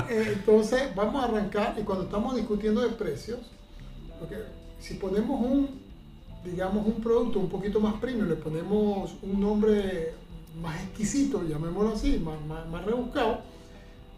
Entonces, 0.09 0.95
vamos 0.95 1.21
a 1.21 1.27
arrancar 1.27 1.75
y 1.77 1.83
cuando 1.83 2.05
estamos 2.05 2.37
discutiendo 2.37 2.79
de 2.79 2.87
precios, 2.89 3.39
porque 4.17 4.37
si 4.79 4.93
ponemos 4.93 5.41
un, 5.41 5.81
digamos, 6.45 6.87
un 6.87 7.01
producto 7.01 7.39
un 7.39 7.49
poquito 7.49 7.81
más 7.81 7.95
premium, 7.95 8.29
le 8.29 8.35
ponemos 8.35 9.13
un 9.21 9.41
nombre 9.41 10.13
más 10.61 10.81
exquisito, 10.83 11.43
llamémoslo 11.45 11.91
así, 11.91 12.17
más, 12.19 12.39
más, 12.45 12.65
más 12.69 12.85
rebuscado, 12.85 13.41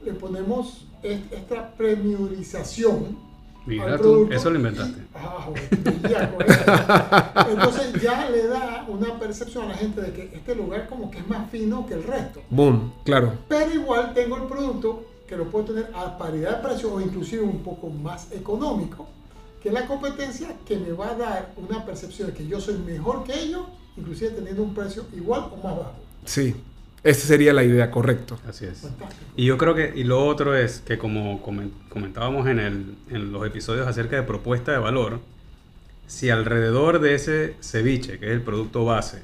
le 0.03 0.13
ponemos 0.13 0.85
esta 1.01 1.73
premiorización. 1.75 3.26
Mira, 3.67 3.97
tú, 3.97 4.30
eso 4.32 4.49
lo 4.49 4.56
inventaste. 4.56 5.01
Ah, 5.13 5.49
Entonces 7.49 8.01
ya 8.01 8.30
le 8.30 8.47
da 8.47 8.86
una 8.88 9.19
percepción 9.19 9.65
a 9.65 9.67
la 9.69 9.75
gente 9.75 10.01
de 10.01 10.13
que 10.13 10.32
este 10.34 10.56
lugar 10.56 10.88
como 10.88 11.12
que 11.12 11.17
es 11.17 11.27
más 11.27 11.51
fino 11.51 11.86
que 11.86 11.95
el 11.95 12.03
resto. 12.03 12.41
Boom, 12.49 12.93
claro. 13.03 13.34
Pero 13.49 13.73
igual 13.73 14.13
tengo 14.13 14.38
el 14.38 14.43
producto 14.43 15.06
que 15.27 15.36
lo 15.36 15.51
puedo 15.51 15.65
tener 15.65 15.91
a 15.93 16.17
paridad 16.17 16.58
de 16.58 16.67
precio 16.67 16.93
o 16.93 17.01
inclusive 17.01 17.43
un 17.43 17.60
poco 17.60 17.89
más 17.89 18.32
económico 18.32 19.06
que 19.62 19.69
la 19.69 19.86
competencia 19.86 20.56
que 20.65 20.77
me 20.77 20.93
va 20.93 21.10
a 21.10 21.15
dar 21.15 21.53
una 21.58 21.86
percepción 21.86 22.30
de 22.30 22.34
que 22.34 22.47
yo 22.47 22.62
soy 22.62 22.77
mejor 22.77 23.25
que 23.25 23.38
ellos, 23.38 23.63
inclusive 23.97 24.32
teniendo 24.32 24.63
un 24.63 24.73
precio 24.73 25.03
igual 25.13 25.49
o 25.51 25.58
más 25.58 25.77
bajo. 25.77 25.95
Sí, 26.23 26.56
esa 27.08 27.28
sería 27.28 27.54
la 27.54 27.63
idea, 27.63 27.89
correcto. 27.89 28.38
Así 28.48 28.65
es. 28.65 28.88
Y 29.38 29.46
yo 29.46 29.58
creo 29.58 29.74
que, 29.74 29.93
y 29.96 30.04
lo 30.04 30.26
otro 30.26 30.56
es 30.56 30.82
que 30.82 30.98
como 30.98 31.41
comentábamos 31.41 32.48
en, 32.48 32.60
el, 32.60 32.96
en 33.10 33.32
los 33.32 33.46
episodios 33.48 33.88
acerca 33.88 34.17
de 34.17 34.24
propuesta 34.24 34.74
de 34.74 34.80
valor, 34.80 35.22
si 36.06 36.30
alrededor 36.30 37.00
de 37.00 37.15
ese 37.15 37.56
ceviche, 37.62 38.20
que 38.20 38.26
es 38.26 38.32
el 38.32 38.41
producto 38.41 38.84
base, 38.84 39.22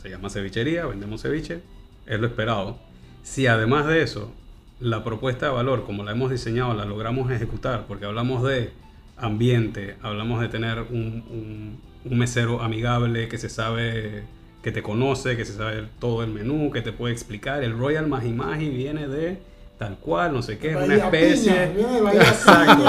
se 0.00 0.08
llama 0.08 0.30
cevichería, 0.30 0.86
vendemos 0.86 1.20
ceviche, 1.20 1.60
es 2.06 2.18
lo 2.18 2.26
esperado. 2.26 2.78
Si 3.22 3.46
además 3.46 3.86
de 3.86 4.02
eso, 4.02 4.32
la 4.80 5.04
propuesta 5.04 5.46
de 5.46 5.52
valor, 5.52 5.84
como 5.84 6.04
la 6.04 6.12
hemos 6.12 6.30
diseñado, 6.30 6.72
la 6.72 6.86
logramos 6.86 7.30
ejecutar, 7.30 7.84
porque 7.86 8.06
hablamos 8.06 8.44
de 8.44 8.70
ambiente, 9.18 9.96
hablamos 10.00 10.40
de 10.40 10.48
tener 10.48 10.80
un, 10.90 11.78
un 12.02 12.18
mesero 12.18 12.62
amigable 12.62 13.28
que 13.28 13.36
se 13.36 13.50
sabe 13.50 14.24
que 14.66 14.72
te 14.72 14.82
conoce, 14.82 15.36
que 15.36 15.44
se 15.44 15.52
sabe 15.52 15.84
todo 16.00 16.24
el 16.24 16.32
menú, 16.32 16.72
que 16.72 16.82
te 16.82 16.90
puede 16.90 17.14
explicar. 17.14 17.62
El 17.62 17.78
Royal 17.78 18.08
Magi 18.08 18.30
Magi 18.30 18.68
viene 18.68 19.06
de 19.06 19.38
tal 19.78 19.96
cual, 19.98 20.32
no 20.32 20.42
sé 20.42 20.58
qué, 20.58 20.70
es 20.70 20.76
una 20.76 20.96
especie. 20.96 21.68
viene 21.68 22.00
de 22.00 22.16
exacto, 22.16 22.82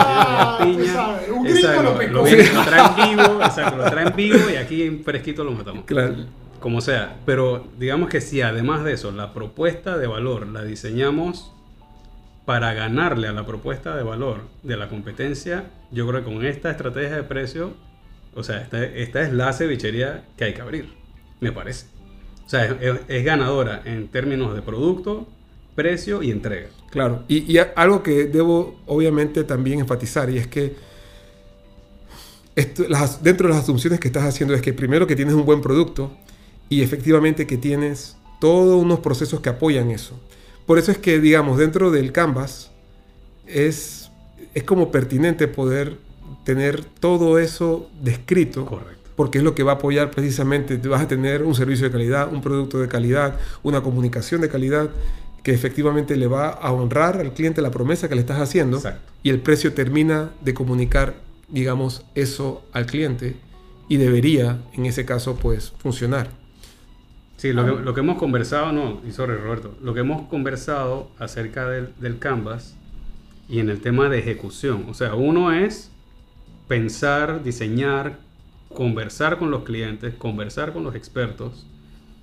piña. 0.64 1.20
Un 1.36 1.46
exacto, 1.46 1.84
lo, 1.84 2.02
lo, 2.02 2.24
lo 2.24 2.64
traen 2.64 2.96
vivo, 2.96 3.44
exacto, 3.44 3.78
lo 3.78 3.84
traen 3.92 4.16
vivo 4.16 4.50
y 4.52 4.56
aquí 4.56 4.82
en 4.82 5.04
fresquito 5.04 5.44
lo 5.44 5.52
matamos. 5.52 5.86
Claro. 5.86 6.16
Como 6.60 6.82
sea, 6.82 7.18
pero 7.28 7.68
digamos 7.78 8.10
que 8.10 8.22
si 8.22 8.42
además 8.42 8.84
de 8.84 8.94
eso, 8.94 9.12
la 9.12 9.36
propuesta 9.36 10.00
de 10.00 10.08
valor 10.08 10.48
la 10.48 10.64
diseñamos 10.64 11.54
para 12.46 12.74
ganarle 12.74 13.28
a 13.28 13.34
la 13.34 13.46
propuesta 13.46 13.96
de 13.96 14.02
valor 14.02 14.46
de 14.64 14.78
la 14.78 14.90
competencia, 14.90 15.66
yo 15.92 16.08
creo 16.08 16.26
que 16.26 16.34
con 16.34 16.44
esta 16.44 16.72
estrategia 16.72 17.18
de 17.18 17.24
precio, 17.24 17.76
o 18.34 18.42
sea, 18.42 18.62
esta, 18.62 18.84
esta 18.84 19.22
es 19.22 19.32
la 19.32 19.54
cevichería 19.54 20.24
que 20.38 20.46
hay 20.46 20.56
que 20.56 20.62
abrir 20.62 20.98
me 21.40 21.52
parece. 21.52 21.86
O 22.46 22.50
sea, 22.50 22.78
es, 23.08 23.24
ganadora 23.26 23.82
en 23.86 24.08
términos 24.08 24.56
de 24.56 24.62
producto, 24.62 25.28
precio 25.76 26.24
y 26.24 26.32
entrega. 26.32 26.70
Claro, 26.90 27.24
y, 27.28 27.58
algo 27.76 28.02
que 28.04 28.26
debo 28.26 28.80
obviamente 28.86 29.44
también 29.44 29.80
enfatizar 29.82 30.30
y 30.30 30.38
es 30.38 30.48
que 30.48 30.76
dentro 32.56 33.48
de 33.48 33.54
las 33.54 33.64
asunciones 33.64 34.00
que 34.00 34.08
estás 34.08 34.24
haciendo 34.24 34.56
es 34.56 34.62
que 34.62 34.74
primero 34.74 35.06
que 35.06 35.16
tienes 35.16 35.36
un 35.36 35.46
buen 35.46 35.62
producto 35.62 36.12
y 36.70 36.82
efectivamente 36.82 37.46
que 37.46 37.58
tienes 37.58 38.16
todos 38.40 38.82
unos 38.82 39.02
procesos 39.02 39.42
que 39.42 39.50
apoyan 39.50 39.92
eso. 39.92 40.20
Por 40.66 40.80
eso 40.80 40.92
es 40.92 40.98
que, 40.98 41.20
digamos, 41.20 41.58
dentro 41.58 41.92
del 41.92 42.12
Canvas 42.12 42.72
es, 43.46 44.10
es 44.54 44.64
como 44.64 44.90
pertinente 44.90 45.48
poder 45.48 45.98
tener 46.46 46.84
todo 46.84 47.40
eso 47.40 47.90
descrito. 48.02 48.66
Correcto 48.66 48.97
porque 49.18 49.40
es 49.40 49.44
lo 49.44 49.56
que 49.56 49.64
va 49.64 49.74
a 49.74 49.76
apoyar 49.76 50.12
precisamente, 50.12 50.78
vas 50.88 51.02
a 51.02 51.08
tener 51.08 51.44
un 51.44 51.56
servicio 51.56 51.88
de 51.88 51.92
calidad, 51.92 52.32
un 52.32 52.42
producto 52.42 52.80
de 52.80 52.88
calidad, 52.88 53.36
una 53.64 53.82
comunicación 53.82 54.42
de 54.42 54.48
calidad 54.48 54.92
que 55.44 55.54
efectivamente 55.54 56.16
le 56.16 56.28
va 56.28 56.50
a 56.50 56.72
honrar 56.72 57.20
al 57.20 57.34
cliente 57.34 57.64
la 57.64 57.72
promesa 57.72 58.08
que 58.08 58.14
le 58.14 58.22
estás 58.22 58.40
haciendo 58.40 58.80
y 59.24 59.32
el 59.32 59.40
precio 59.40 59.74
termina 59.74 60.30
de 60.42 60.54
comunicar, 60.54 61.16
digamos, 61.48 62.06
eso 62.14 62.64
al 62.74 62.86
cliente 62.86 63.36
y 63.90 63.98
debería, 63.98 64.60
en 64.74 64.86
ese 64.86 65.04
caso, 65.04 65.36
pues 65.36 65.74
funcionar. 65.80 66.30
Sí, 67.38 67.54
lo, 67.54 67.66
que, 67.66 67.84
lo 67.84 67.94
que 67.96 68.02
hemos 68.02 68.20
conversado, 68.20 68.72
no, 68.72 69.02
y 69.08 69.12
sorry 69.12 69.36
Roberto, 69.36 69.76
lo 69.82 69.96
que 69.96 70.02
hemos 70.02 70.28
conversado 70.28 71.10
acerca 71.18 71.68
del, 71.68 71.90
del 72.00 72.20
Canvas 72.20 72.76
y 73.50 73.60
en 73.60 73.70
el 73.70 73.82
tema 73.82 74.10
de 74.10 74.20
ejecución, 74.20 74.86
o 74.90 74.94
sea, 74.94 75.16
uno 75.16 75.52
es 75.52 75.90
pensar, 76.68 77.44
diseñar, 77.44 78.27
conversar 78.78 79.40
con 79.40 79.50
los 79.50 79.64
clientes, 79.64 80.14
conversar 80.14 80.72
con 80.72 80.84
los 80.84 80.94
expertos 80.94 81.66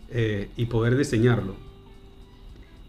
eh, 0.08 0.50
y 0.56 0.66
poder 0.66 0.96
diseñarlo. 0.96 1.56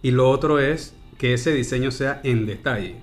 Y 0.03 0.11
lo 0.11 0.29
otro 0.29 0.59
es 0.59 0.93
que 1.17 1.33
ese 1.33 1.51
diseño 1.51 1.89
sea 1.89 2.21
en 2.23 2.45
detalle. 2.45 2.97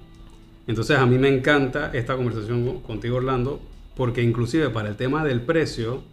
Entonces 0.68 0.98
a 0.98 1.05
mí 1.05 1.18
me 1.18 1.27
encanta 1.37 1.90
esta 1.92 2.14
conversación 2.14 2.79
contigo 2.83 3.16
Orlando 3.16 3.61
porque 3.96 4.22
inclusive 4.22 4.70
para 4.70 4.88
el 4.88 4.94
tema 4.94 5.25
del 5.25 5.40
precio 5.40 6.05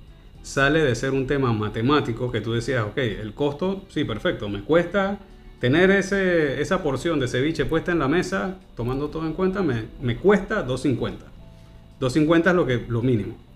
sale 0.41 0.79
de 0.79 0.95
ser 0.95 1.11
un 1.11 1.27
tema 1.27 1.53
matemático 1.53 2.31
que 2.31 2.41
tú 2.41 2.53
decías, 2.53 2.83
ok, 2.85 2.97
el 2.97 3.35
costo, 3.35 3.83
sí, 3.89 4.03
perfecto, 4.03 4.49
me 4.49 4.63
cuesta 4.63 5.19
tener 5.59 5.91
ese, 5.91 6.59
esa 6.59 6.81
porción 6.81 7.19
de 7.19 7.27
ceviche 7.27 7.65
puesta 7.65 7.91
en 7.91 7.99
la 7.99 8.07
mesa, 8.07 8.57
tomando 8.75 9.09
todo 9.09 9.27
en 9.27 9.33
cuenta, 9.33 9.61
me, 9.61 9.83
me 10.01 10.15
cuesta 10.15 10.65
2.50. 10.65 11.17
2.50 12.01 12.49
es 12.49 12.55
lo, 12.55 12.65
que, 12.65 12.83
lo 12.87 13.03
mínimo. 13.03 13.48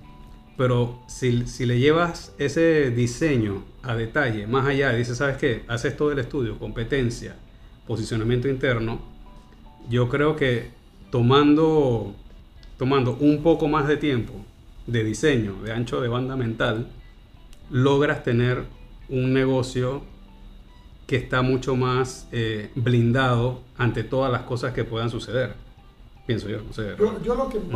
Pero 0.57 1.01
si, 1.07 1.47
si, 1.47 1.65
le 1.65 1.79
llevas 1.79 2.33
ese 2.37 2.91
diseño 2.91 3.63
a 3.81 3.95
detalle, 3.95 4.45
más 4.45 4.67
allá, 4.67 4.93
dices, 4.93 5.17
¿sabes 5.17 5.37
qué? 5.37 5.63
Haces 5.67 5.97
todo 5.97 6.11
el 6.11 6.19
estudio, 6.19 6.59
competencia, 6.59 7.35
posicionamiento 7.87 8.47
interno, 8.47 9.01
yo 9.89 10.09
creo 10.09 10.35
que 10.35 10.69
tomando, 11.09 12.15
tomando 12.77 13.17
un 13.19 13.41
poco 13.41 13.67
más 13.67 13.87
de 13.87 13.97
tiempo 13.97 14.33
de 14.87 15.03
diseño, 15.03 15.61
de 15.63 15.71
ancho 15.71 16.01
de 16.01 16.07
banda 16.07 16.35
mental, 16.35 16.87
logras 17.69 18.23
tener 18.23 18.65
un 19.09 19.33
negocio 19.33 20.03
que 21.07 21.15
está 21.17 21.41
mucho 21.41 21.75
más 21.75 22.27
eh, 22.31 22.71
blindado 22.75 23.61
ante 23.77 24.03
todas 24.03 24.31
las 24.31 24.43
cosas 24.43 24.73
que 24.73 24.83
puedan 24.83 25.09
suceder. 25.09 25.55
Pienso 26.25 26.47
yo, 26.47 26.61
no 26.61 26.71
sé. 26.73 26.95
Yo, 27.23 27.35
lo 27.35 27.49
que 27.49 27.59
mm. 27.59 27.71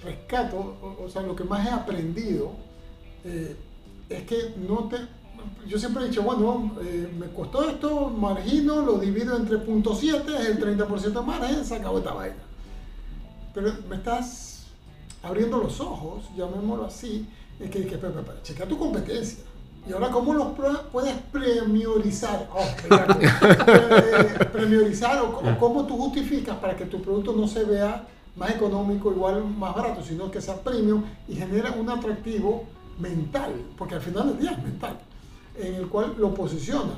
Más 0.00 0.04
rescato, 0.04 0.76
o, 1.02 1.08
sea, 1.08 1.22
lo 1.22 1.34
que 1.36 1.44
más 1.44 1.66
he 1.66 1.70
aprendido 1.70 2.52
eh, 3.24 3.56
es 4.08 4.22
que 4.24 4.54
no 4.56 4.88
te... 4.88 4.96
Yo 5.66 5.78
siempre 5.78 6.04
he 6.04 6.08
dicho, 6.08 6.22
bueno, 6.22 6.76
eh, 6.82 7.10
me 7.18 7.26
costó 7.28 7.68
esto, 7.68 8.10
margino, 8.10 8.82
lo 8.82 8.98
divido 8.98 9.36
entre 9.36 9.58
punto 9.58 9.94
.7, 9.94 10.28
es 10.38 10.46
el 10.46 10.78
30% 10.78 11.00
de 11.00 11.22
margen, 11.22 11.64
se 11.64 11.76
acabó 11.76 11.98
esta 11.98 12.12
vaina. 12.12 12.36
Pero 13.54 13.72
me 13.88 13.96
estás 13.96 14.66
abriendo 15.22 15.58
los 15.58 15.80
ojos, 15.80 16.24
llamémoslo 16.36 16.84
así, 16.84 17.26
es 17.58 17.70
que, 17.70 17.86
que 17.86 17.98
checa 18.42 18.66
tu 18.66 18.78
competencia. 18.78 19.44
Y 19.88 19.92
ahora, 19.94 20.10
¿cómo 20.10 20.34
los 20.34 20.48
puedes 20.92 21.16
premiorizar? 21.32 22.50
Oh, 22.54 22.60
eh, 22.90 24.48
premiorizar 24.52 25.22
o, 25.22 25.38
o, 25.38 25.58
cómo 25.58 25.86
tú 25.86 25.96
justificas 25.96 26.56
para 26.58 26.76
que 26.76 26.84
tu 26.84 27.00
producto 27.00 27.32
no 27.32 27.48
se 27.48 27.64
vea 27.64 28.06
más 28.36 28.50
económico, 28.50 29.10
igual 29.10 29.44
más 29.44 29.74
barato, 29.74 30.02
sino 30.02 30.30
que 30.30 30.40
sea 30.40 30.56
premium 30.56 31.02
y 31.28 31.34
genera 31.34 31.72
un 31.72 31.88
atractivo 31.90 32.64
mental, 32.98 33.52
porque 33.76 33.94
al 33.94 34.00
final 34.00 34.28
del 34.28 34.40
día 34.40 34.52
es 34.52 34.62
mental, 34.62 34.98
en 35.58 35.74
el 35.74 35.88
cual 35.88 36.14
lo 36.18 36.34
posiciona. 36.34 36.94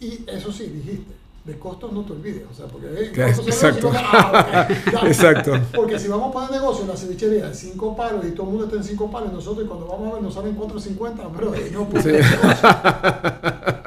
Y 0.00 0.24
eso 0.28 0.52
sí, 0.52 0.66
dijiste, 0.66 1.12
de 1.44 1.58
costos 1.58 1.92
no 1.92 2.02
te 2.02 2.12
olvides, 2.12 2.44
o 2.50 2.54
sea, 2.54 2.66
porque 2.66 2.86
eh, 2.88 3.10
exacto. 3.46 3.90
Ah, 3.94 4.68
exacto. 5.06 5.52
Porque 5.74 5.98
si 5.98 6.08
vamos 6.08 6.32
para 6.32 6.46
el 6.46 6.52
negocio, 6.52 6.86
la 6.86 6.96
cevichería, 6.96 7.52
cinco 7.54 7.96
palos 7.96 8.24
y 8.26 8.32
todo 8.32 8.44
el 8.44 8.50
mundo 8.50 8.64
está 8.66 8.76
en 8.76 8.84
cinco 8.84 9.10
palos, 9.10 9.32
nosotros 9.32 9.66
cuando 9.66 9.86
vamos 9.86 10.10
a 10.10 10.14
ver 10.14 10.22
nos 10.22 10.34
salen 10.34 10.58
4.50, 10.58 11.30
pero 11.34 11.54
no, 11.72 11.88
pues, 11.88 12.04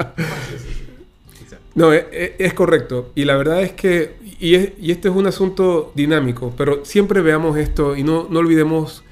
No, 1.73 1.93
e- 1.93 2.07
e- 2.11 2.35
es, 2.39 2.53
correcto. 2.53 3.11
Y 3.15 3.25
la 3.25 3.37
verdad 3.37 3.61
es 3.61 3.71
que, 3.73 4.15
y, 4.39 4.55
es- 4.55 4.71
y 4.79 4.91
este 4.91 5.07
es 5.09 5.15
un 5.15 5.27
asunto 5.27 5.91
dinámico, 5.95 6.53
pero 6.57 6.83
siempre 6.85 7.21
veamos 7.21 7.57
esto 7.57 7.95
y 7.95 8.03
no, 8.03 8.27
no 8.29 8.39
olvidemos 8.39 9.03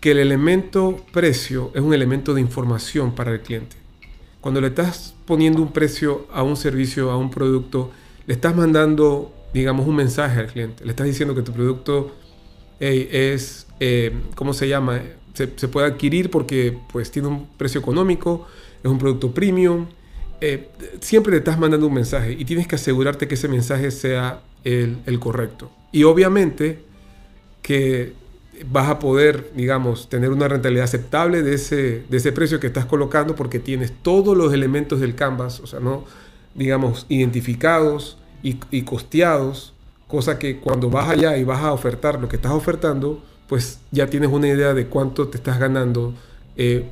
que 0.00 0.10
el 0.12 0.18
elemento 0.18 0.98
precio 1.12 1.70
es 1.74 1.80
un 1.80 1.94
elemento 1.94 2.34
de 2.34 2.40
información 2.40 3.14
para 3.14 3.32
el 3.32 3.40
cliente. 3.40 3.76
Cuando 4.40 4.60
le 4.60 4.68
estás 4.68 5.14
poniendo 5.26 5.62
un 5.62 5.72
precio 5.72 6.26
a 6.32 6.42
un 6.42 6.56
servicio, 6.56 7.10
a 7.10 7.16
un 7.16 7.30
producto, 7.30 7.90
le 8.26 8.34
estás 8.34 8.54
mandando, 8.56 9.32
digamos, 9.54 9.86
un 9.86 9.96
mensaje 9.96 10.40
al 10.40 10.48
cliente. 10.48 10.84
Le 10.84 10.90
estás 10.90 11.06
diciendo 11.06 11.34
que 11.34 11.42
tu 11.42 11.52
producto 11.52 12.12
hey, 12.80 13.08
es, 13.10 13.66
eh, 13.80 14.12
¿cómo 14.34 14.52
se 14.54 14.68
llama? 14.68 15.00
Se, 15.34 15.48
se 15.56 15.68
puede 15.68 15.86
adquirir 15.86 16.30
porque 16.30 16.76
pues 16.92 17.10
tiene 17.10 17.28
un 17.28 17.46
precio 17.56 17.80
económico, 17.80 18.46
es 18.82 18.90
un 18.90 18.98
producto 18.98 19.32
premium. 19.32 19.86
Eh, 20.44 20.68
siempre 21.00 21.30
le 21.30 21.38
estás 21.38 21.56
mandando 21.56 21.86
un 21.86 21.94
mensaje 21.94 22.32
y 22.32 22.44
tienes 22.44 22.66
que 22.66 22.74
asegurarte 22.74 23.28
que 23.28 23.36
ese 23.36 23.46
mensaje 23.46 23.92
sea 23.92 24.40
el, 24.64 25.20
correcto. 25.20 25.70
Y 25.92 26.02
obviamente 26.02 26.80
que 27.62 28.14
vas 28.66 28.88
a 28.88 28.98
poder, 28.98 29.52
digamos, 29.54 30.08
tener 30.08 30.30
una 30.30 30.48
rentabilidad 30.48 30.86
aceptable 30.86 31.44
de 31.44 31.54
ese, 31.54 32.02
de 32.08 32.16
ese 32.16 32.32
precio 32.32 32.58
que 32.58 32.66
estás 32.66 32.86
colocando 32.86 33.36
porque 33.36 33.60
tienes 33.60 33.92
todos 34.02 34.36
los 34.36 34.52
elementos 34.52 34.98
del 34.98 35.14
canvas, 35.14 35.60
o 35.60 35.68
sea, 35.68 35.78
no, 35.78 36.06
digamos, 36.56 37.06
identificados 37.08 38.18
y, 38.42 38.82
costeados, 38.82 39.74
cosa 40.08 40.40
que 40.40 40.58
cuando 40.58 40.90
vas 40.90 41.08
allá 41.08 41.36
y 41.36 41.44
vas 41.44 41.62
a 41.62 41.72
ofertar 41.72 42.20
lo 42.20 42.28
que 42.28 42.34
estás 42.34 42.50
ofertando, 42.50 43.22
pues 43.48 43.78
ya 43.92 44.08
tienes 44.08 44.30
una 44.30 44.48
idea 44.48 44.74
de 44.74 44.88
cuánto 44.88 45.28
te 45.28 45.36
estás 45.36 45.60
ganando, 45.60 46.14
eh, 46.56 46.90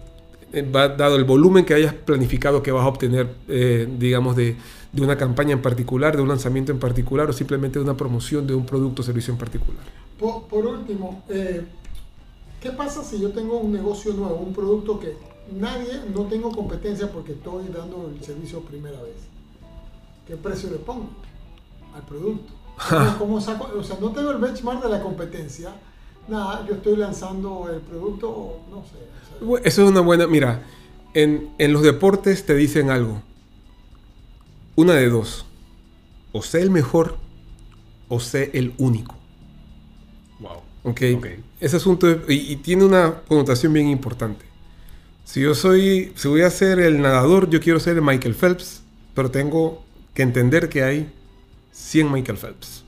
va- 0.75 0.89
dado 0.89 1.17
el 1.17 1.25
volumen 1.25 1.65
que 1.65 1.75
hayas 1.75 1.95
planificado 1.95 2.63
que 2.63 2.73
vas 2.73 2.85
a 2.85 2.89
obtener, 2.89 3.29
eh, 3.49 3.89
digamos, 3.99 4.37
de, 4.37 4.57
de 4.93 5.03
una 5.03 5.17
campaña 5.17 5.53
en 5.53 5.63
particular, 5.63 6.17
de 6.17 6.23
un 6.23 6.29
lanzamiento 6.29 6.73
en 6.73 6.79
particular 6.79 7.29
o 7.31 7.33
simplemente 7.33 7.79
de 7.79 7.85
una 7.85 7.97
promoción 7.97 8.47
de 8.47 8.55
un 8.55 8.67
producto 8.67 9.03
o 9.03 9.05
servicio 9.05 9.33
en 9.33 9.39
particular. 9.39 9.83
Por, 10.19 10.45
por 10.45 10.67
último, 10.67 11.23
eh, 11.29 11.65
¿qué 12.61 12.71
pasa 12.71 13.03
si 13.05 13.21
yo 13.21 13.31
tengo 13.31 13.59
un 13.59 13.73
negocio 13.73 14.13
nuevo, 14.15 14.37
un 14.37 14.53
producto 14.53 14.99
que 14.99 15.15
nadie, 15.59 16.01
no 16.15 16.23
tengo 16.25 16.51
competencia 16.53 17.11
porque 17.11 17.33
estoy 17.33 17.65
dando 17.75 18.11
el 18.15 18.23
servicio 18.25 18.61
primera 18.61 19.01
vez? 19.03 19.17
¿Qué 20.27 20.37
precio 20.37 20.71
le 20.71 20.77
pongo 20.77 21.09
al 21.95 22.03
producto? 22.03 22.53
¿Cómo, 22.89 23.19
cómo 23.19 23.41
saco? 23.41 23.69
O 23.79 23.83
sea, 23.83 23.97
no 24.01 24.11
tengo 24.11 24.31
el 24.31 24.39
benchmark 24.39 24.83
de 24.83 24.89
la 24.89 25.03
competencia. 25.03 25.75
Nada, 26.29 26.65
yo 26.67 26.75
estoy 26.75 26.97
lanzando 26.97 27.69
el 27.73 27.81
producto, 27.81 28.59
no 28.71 28.83
sé. 28.83 28.99
Eso 29.65 29.83
es 29.85 29.89
una 29.91 30.01
buena. 30.01 30.27
Mira, 30.27 30.63
en, 31.15 31.51
en 31.59 31.73
los 31.73 31.83
deportes 31.83 32.45
te 32.47 32.55
dicen 32.55 32.91
algo. 32.91 33.23
Una 34.77 34.95
de 34.95 35.09
dos. 35.09 35.47
O 36.33 36.43
sé 36.43 36.63
el 36.63 36.71
mejor 36.71 37.19
o 38.09 38.21
sé 38.21 38.51
el 38.55 38.75
único. 38.79 39.17
Wow. 40.39 40.63
¿Ok? 40.85 41.03
Ok. 41.17 41.27
Ese 41.61 41.77
asunto 41.77 42.09
es- 42.11 42.19
y, 42.29 42.53
y 42.53 42.57
tiene 42.57 42.85
una 42.85 43.21
connotación 43.29 43.73
bien 43.73 43.89
importante. 43.89 44.45
Si 45.25 45.41
yo 45.41 45.55
soy, 45.55 46.13
si 46.17 46.29
voy 46.29 46.43
a 46.43 46.51
ser 46.51 46.81
el 46.81 47.01
nadador, 47.01 47.51
yo 47.51 47.61
quiero 47.61 47.79
ser 47.81 47.97
el 47.97 48.03
Michael 48.03 48.35
Phelps, 48.35 48.83
pero 49.15 49.31
tengo 49.31 49.85
que 50.15 50.23
entender 50.23 50.69
que 50.69 50.83
hay 50.83 51.13
100 51.73 52.11
Michael 52.11 52.39
Phelps. 52.39 52.85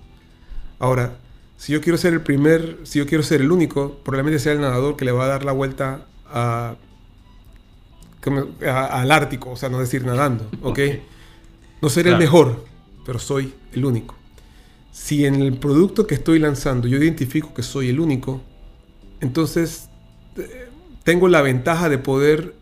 Ahora, 0.79 1.19
si 1.57 1.73
yo 1.73 1.81
quiero 1.81 1.99
ser 1.99 2.15
el 2.15 2.23
primer, 2.23 2.79
si 2.85 2.99
yo 2.99 3.07
quiero 3.07 3.23
ser 3.23 3.41
el 3.43 3.53
único, 3.53 3.99
probablemente 4.05 4.41
sea 4.41 4.53
el 4.53 4.61
nadador 4.61 4.97
que 4.97 5.05
le 5.05 5.13
va 5.13 5.25
a 5.25 5.29
dar 5.29 5.45
la 5.45 5.53
vuelta 5.53 6.07
a, 6.33 6.77
como- 8.23 8.47
a- 8.67 9.01
al 9.03 9.11
Ártico, 9.11 9.51
o 9.51 9.57
sea, 9.57 9.69
no 9.69 9.79
decir 9.79 10.05
nadando, 10.05 10.49
¿ok? 10.63 10.79
No 11.81 11.89
seré 11.89 12.11
Claro. 12.11 12.17
el 12.17 12.23
mejor, 12.29 12.65
pero 13.05 13.19
soy 13.19 13.55
el 13.73 13.85
único. 13.85 14.15
Si 14.93 15.25
en 15.27 15.37
el 15.37 15.55
producto 15.57 16.07
que 16.07 16.15
estoy 16.15 16.39
lanzando 16.39 16.87
yo 16.87 16.99
identifico 16.99 17.55
que 17.55 17.63
soy 17.63 17.89
el 17.89 17.99
único, 17.99 18.41
entonces 19.21 19.89
eh, 20.37 20.69
tengo 21.05 21.29
la 21.29 21.43
ventaja 21.43 21.89
de 21.89 21.99
poder 21.99 22.55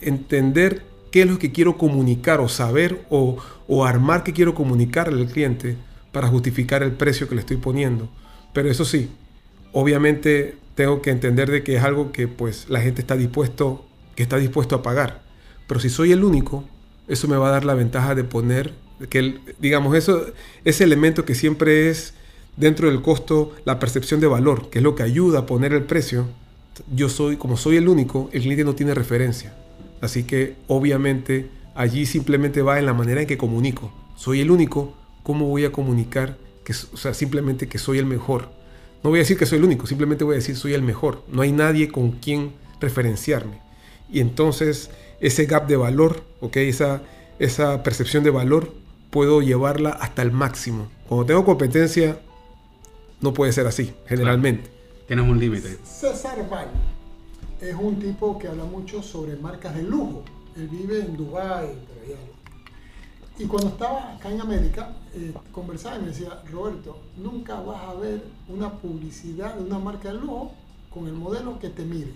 entender 0.00 0.84
qué 1.10 1.22
es 1.22 1.28
lo 1.30 1.38
que 1.38 1.52
quiero 1.52 1.76
comunicar 1.76 2.40
o 2.40 2.48
saber 2.48 3.04
o, 3.10 3.36
o 3.68 3.84
armar 3.84 4.22
que 4.24 4.32
quiero 4.32 4.54
comunicarle 4.54 5.20
al 5.22 5.28
cliente 5.30 5.76
para 6.12 6.28
justificar 6.28 6.82
el 6.82 6.92
precio 6.92 7.28
que 7.28 7.34
le 7.34 7.40
estoy 7.40 7.56
poniendo. 7.56 8.08
Pero 8.52 8.70
eso 8.70 8.84
sí, 8.84 9.10
obviamente 9.72 10.56
tengo 10.74 11.02
que 11.02 11.10
entender 11.10 11.50
de 11.50 11.62
que 11.62 11.76
es 11.76 11.84
algo 11.84 12.12
que 12.12 12.28
pues 12.28 12.66
la 12.68 12.80
gente 12.80 13.00
está 13.00 13.16
dispuesto, 13.16 13.84
que 14.16 14.22
está 14.22 14.36
dispuesto 14.36 14.76
a 14.76 14.82
pagar. 14.82 15.22
Pero 15.66 15.80
si 15.80 15.88
soy 15.88 16.12
el 16.12 16.24
único, 16.24 16.64
eso 17.08 17.28
me 17.28 17.36
va 17.36 17.48
a 17.48 17.52
dar 17.52 17.64
la 17.64 17.74
ventaja 17.74 18.14
de 18.14 18.24
poner, 18.24 18.72
que 19.08 19.38
digamos, 19.60 19.96
eso, 19.96 20.26
ese 20.64 20.84
elemento 20.84 21.24
que 21.24 21.34
siempre 21.34 21.90
es 21.90 22.14
dentro 22.56 22.88
del 22.88 23.02
costo, 23.02 23.52
la 23.64 23.78
percepción 23.78 24.20
de 24.20 24.26
valor, 24.26 24.70
que 24.70 24.78
es 24.78 24.82
lo 24.82 24.94
que 24.94 25.02
ayuda 25.02 25.40
a 25.40 25.46
poner 25.46 25.72
el 25.72 25.84
precio. 25.84 26.26
Yo 26.94 27.08
soy, 27.08 27.36
como 27.36 27.56
soy 27.56 27.76
el 27.76 27.88
único, 27.88 28.30
el 28.32 28.42
cliente 28.42 28.64
no 28.64 28.74
tiene 28.74 28.94
referencia. 28.94 29.54
Así 30.00 30.24
que 30.24 30.56
obviamente 30.66 31.48
allí 31.74 32.06
simplemente 32.06 32.62
va 32.62 32.78
en 32.78 32.86
la 32.86 32.94
manera 32.94 33.20
en 33.22 33.26
que 33.26 33.38
comunico. 33.38 33.92
Soy 34.16 34.40
el 34.40 34.50
único, 34.50 34.94
¿cómo 35.22 35.48
voy 35.48 35.64
a 35.64 35.72
comunicar? 35.72 36.36
Que, 36.64 36.72
o 36.72 36.96
sea, 36.96 37.14
simplemente 37.14 37.68
que 37.68 37.78
soy 37.78 37.98
el 37.98 38.06
mejor. 38.06 38.48
No 39.04 39.10
voy 39.10 39.18
a 39.18 39.22
decir 39.22 39.36
que 39.36 39.44
soy 39.44 39.58
el 39.58 39.64
único, 39.64 39.86
simplemente 39.86 40.24
voy 40.24 40.32
a 40.32 40.36
decir 40.36 40.56
soy 40.56 40.72
el 40.72 40.80
mejor. 40.80 41.24
No 41.28 41.42
hay 41.42 41.52
nadie 41.52 41.92
con 41.92 42.12
quien 42.12 42.54
referenciarme. 42.80 43.60
Y 44.10 44.20
entonces 44.20 44.90
ese 45.20 45.44
gap 45.44 45.66
de 45.66 45.76
valor, 45.76 46.22
¿ok? 46.40 46.56
esa, 46.56 47.02
esa 47.38 47.82
percepción 47.82 48.24
de 48.24 48.30
valor, 48.30 48.72
puedo 49.10 49.42
llevarla 49.42 49.90
hasta 49.90 50.22
el 50.22 50.32
máximo. 50.32 50.88
Cuando 51.06 51.26
tengo 51.26 51.44
competencia, 51.44 52.18
no 53.20 53.34
puede 53.34 53.52
ser 53.52 53.66
así, 53.66 53.92
generalmente. 54.06 54.70
Tienes 55.06 55.28
un 55.28 55.38
límite. 55.38 55.76
César 55.84 56.48
Val 56.48 56.68
es 57.60 57.74
un 57.74 57.98
tipo 57.98 58.38
que 58.38 58.48
habla 58.48 58.64
mucho 58.64 59.02
sobre 59.02 59.36
marcas 59.36 59.74
de 59.76 59.82
lujo. 59.82 60.24
Él 60.56 60.66
vive 60.68 61.00
en 61.00 61.14
Dubái. 61.14 61.76
Y 63.36 63.46
cuando 63.46 63.70
estaba 63.70 64.14
acá 64.14 64.30
en 64.30 64.40
América, 64.40 64.92
eh, 65.12 65.34
conversaba 65.50 65.96
y 65.96 66.02
me 66.02 66.06
decía, 66.08 66.40
Roberto, 66.52 66.98
nunca 67.16 67.60
vas 67.60 67.82
a 67.82 67.94
ver 67.94 68.22
una 68.48 68.70
publicidad 68.78 69.56
de 69.56 69.64
una 69.64 69.78
marca 69.78 70.12
de 70.12 70.20
lujo 70.20 70.52
con 70.88 71.08
el 71.08 71.14
modelo 71.14 71.58
que 71.58 71.68
te 71.70 71.84
mide. 71.84 72.14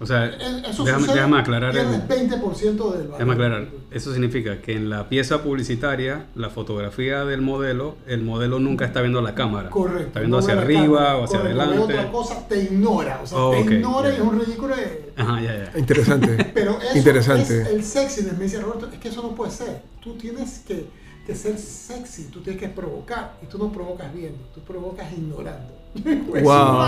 O 0.00 0.06
sea, 0.06 0.26
Eh, 0.26 0.62
Eso 0.68 0.84
déjame, 0.84 1.02
sucede, 1.04 1.14
déjame 1.16 1.38
aclarar. 1.38 1.76
el- 1.76 2.02
20% 2.08 2.90
del 2.90 3.02
valor. 3.08 3.12
Déjame 3.12 3.32
aclarar. 3.34 3.68
Eso 3.92 4.12
significa 4.12 4.60
que 4.60 4.72
en 4.72 4.90
la 4.90 5.08
pieza 5.08 5.42
publicitaria, 5.44 6.26
la 6.34 6.50
fotografía 6.50 7.24
del 7.24 7.40
modelo, 7.40 7.94
el 8.08 8.22
modelo 8.22 8.58
nunca 8.58 8.84
está 8.84 9.00
viendo 9.00 9.20
la 9.22 9.34
cámara. 9.36 9.70
Correcto. 9.70 10.06
Está 10.08 10.20
viendo 10.20 10.38
no 10.38 10.42
hacia 10.42 10.54
arriba 10.60 10.82
cámara. 10.96 11.16
o 11.18 11.24
hacia 11.24 11.38
Correcto, 11.38 11.60
adelante. 11.62 11.94
otra 11.98 12.10
cosa, 12.10 12.48
te 12.48 12.62
ignora. 12.64 13.20
O 13.22 13.26
sea, 13.26 13.38
Oh, 13.38 13.50
te 13.52 13.60
ignora 13.60 14.08
ya. 14.08 14.14
y 14.14 14.16
es 14.16 14.22
un 14.22 14.40
ridículo 14.40 14.74
de... 14.76 15.12
Ajá, 15.16 15.40
ya, 15.40 15.70
ya. 15.72 15.78
Interesante. 15.78 16.50
Pero 16.54 16.78
eso 16.80 16.98
Interesante. 16.98 17.62
es 17.62 17.68
el 17.68 17.84
sexiness. 17.84 18.36
Me 18.36 18.44
dice 18.44 18.60
Roberto, 18.60 18.88
es 18.92 18.98
que 18.98 19.08
eso 19.08 19.22
no 19.22 19.34
puede 19.36 19.52
ser. 19.52 19.82
Tú 20.02 20.14
tienes 20.14 20.60
que, 20.66 20.86
que 21.26 21.34
ser 21.36 21.56
sexy, 21.58 22.24
tú 22.24 22.40
tienes 22.40 22.60
que 22.60 22.68
provocar. 22.68 23.34
Y 23.42 23.46
tú 23.46 23.56
no 23.58 23.70
provocas 23.70 24.12
viendo, 24.12 24.38
tú 24.54 24.60
provocas 24.62 25.06
ignorando. 25.12 25.74
Pues, 26.30 26.42
Wow. 26.42 26.82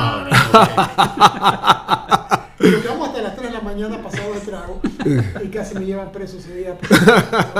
quedamos 2.82 3.08
hasta 3.08 3.22
las 3.22 3.36
3 3.36 3.48
de 3.48 3.54
la 3.54 3.60
mañana 3.62 4.02
pasado 4.02 4.32
de 4.34 4.40
trago 4.40 4.80
y 5.42 5.48
casi 5.48 5.74
me 5.74 5.86
llevan 5.86 6.10
preso 6.12 6.38
ese 6.38 6.54
día. 6.56 6.78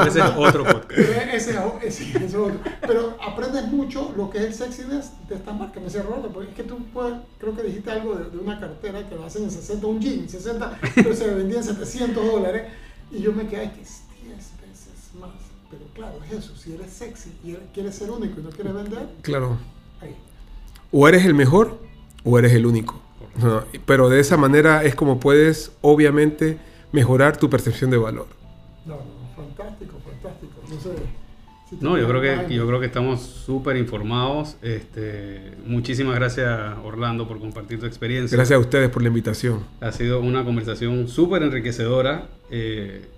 Ese 0.07 0.19
es 0.21 0.25
otro 0.37 0.65
podcast. 0.65 0.91
Ese, 0.93 1.37
ese- 1.37 1.59
ese 1.83 2.25
es 2.25 2.35
otro. 2.35 2.59
Pero 2.81 3.17
aprendes 3.27 3.67
mucho 3.69 4.13
lo 4.17 4.31
que 4.31 4.39
es 4.39 4.45
el 4.45 4.55
sexiness 4.55 5.11
de 5.29 5.35
esta 5.37 5.53
marca. 5.53 5.81
Me 5.81 5.87
dice 5.87 6.03
porque 6.33 6.51
es 6.51 6.55
que 6.57 6.63
tú 6.65 6.79
puedes, 6.93 7.15
creo 7.39 7.55
que 7.57 7.63
dijiste 7.63 7.91
algo 7.91 8.15
de, 8.17 8.31
de 8.31 8.39
una 8.39 8.59
cartera 8.61 9.09
que 9.09 9.15
lo 9.15 9.25
hacen 9.25 9.45
en 9.45 9.51
60, 9.51 9.87
un 9.87 10.01
jean, 10.01 10.29
60, 10.29 10.79
pero 10.95 11.15
se 11.15 11.29
vendía 11.35 11.59
en 11.59 11.65
700 11.65 12.25
dólares. 12.27 12.65
Y 13.11 13.21
yo 13.21 13.33
me 13.33 13.47
quedé 13.47 13.71
que 13.73 13.83
es 13.83 14.03
10 14.23 14.37
veces 14.37 15.15
más. 15.21 15.31
Pero 15.71 15.85
claro, 15.95 16.19
es 16.31 16.39
eso. 16.45 16.57
Si 16.57 16.73
eres 16.75 16.93
sexy 16.93 17.33
y 17.45 17.51
eres- 17.53 17.63
quieres 17.73 17.95
ser 17.95 18.11
único 18.11 18.41
y 18.41 18.43
no 18.43 18.51
quieres 18.51 18.75
vender, 18.75 19.09
Claro. 19.23 19.59
ahí. 20.01 20.15
O 20.93 21.09
eres 21.09 21.25
el 21.25 21.35
mejor 21.35 21.79
o 22.25 22.39
eres 22.39 22.53
el 22.53 22.65
único. 22.67 23.01
No, 23.43 23.63
pero 23.87 24.09
de 24.09 24.21
esa 24.21 24.37
manera 24.37 24.85
es 24.85 24.95
como 24.95 25.19
puedes, 25.21 25.73
obviamente, 25.81 26.59
mejorar 26.93 27.37
tu 27.37 27.51
percepción 27.51 27.91
de 27.91 27.97
valor. 27.97 28.27
No, 28.87 28.95
no, 28.95 29.03
fantástico, 29.37 29.95
fantástico. 30.05 30.53
No 30.69 30.81
sé. 30.81 30.91
si 31.69 31.77
No, 31.81 31.99
yo 31.99 32.07
creo 32.07 32.21
que, 32.21 32.55
yo 32.55 32.67
creo 32.67 32.79
que 32.81 32.87
estamos 32.87 33.21
súper 33.23 33.77
informados. 33.77 34.57
Este, 34.63 35.53
muchísimas 35.67 36.15
gracias, 36.15 36.49
Orlando, 36.85 37.27
por 37.27 37.41
compartir 37.41 37.81
tu 37.81 37.87
experiencia. 37.87 38.37
Gracias 38.37 38.57
a 38.57 38.61
ustedes 38.61 38.89
por 38.91 39.03
la 39.03 39.09
invitación. 39.09 39.65
Ha 39.81 39.91
sido 39.91 40.21
una 40.21 40.45
conversación 40.45 41.09
súper 41.09 41.43
enriquecedora. 41.43 42.29
Eh, 42.51 43.09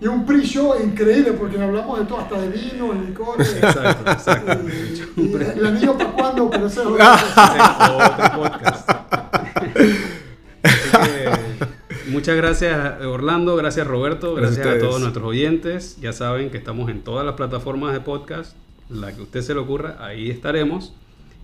Y 0.00 0.06
un 0.06 0.24
pre-show 0.24 0.74
increíble 0.82 1.32
porque 1.32 1.60
hablamos 1.60 1.98
de 1.98 2.04
todo, 2.06 2.20
hasta 2.20 2.40
de 2.40 2.48
vino, 2.50 2.92
licores. 2.94 3.54
exacto, 3.56 4.10
exacto. 4.12 4.60
y, 5.16 5.20
y 5.22 5.34
el 5.34 5.66
anillo 5.66 5.98
para 5.98 6.12
cuándo, 6.12 6.48
pero 6.48 6.66
eso 6.68 6.80
es 6.82 6.86
otro 6.86 8.36
podcast. 8.36 8.90
Así 10.72 11.10
que, 11.10 11.30
muchas 12.10 12.36
gracias 12.36 13.00
Orlando, 13.04 13.56
gracias 13.56 13.86
Roberto, 13.86 14.34
Gracias 14.34 14.58
gracias, 14.58 14.82
a 14.82 14.86
todos 14.86 15.00
nuestros 15.00 15.24
oyentes. 15.24 15.98
Ya 16.00 16.12
saben 16.12 16.50
que 16.50 16.58
estamos 16.58 16.90
en 16.90 17.02
todas 17.02 17.24
las 17.24 17.34
plataformas 17.34 17.92
de 17.92 18.00
podcast, 18.00 18.56
la 18.88 19.12
que 19.12 19.20
a 19.20 19.22
usted 19.22 19.42
se 19.42 19.54
le 19.54 19.60
ocurra, 19.60 19.96
ahí 20.00 20.30
estaremos. 20.30 20.92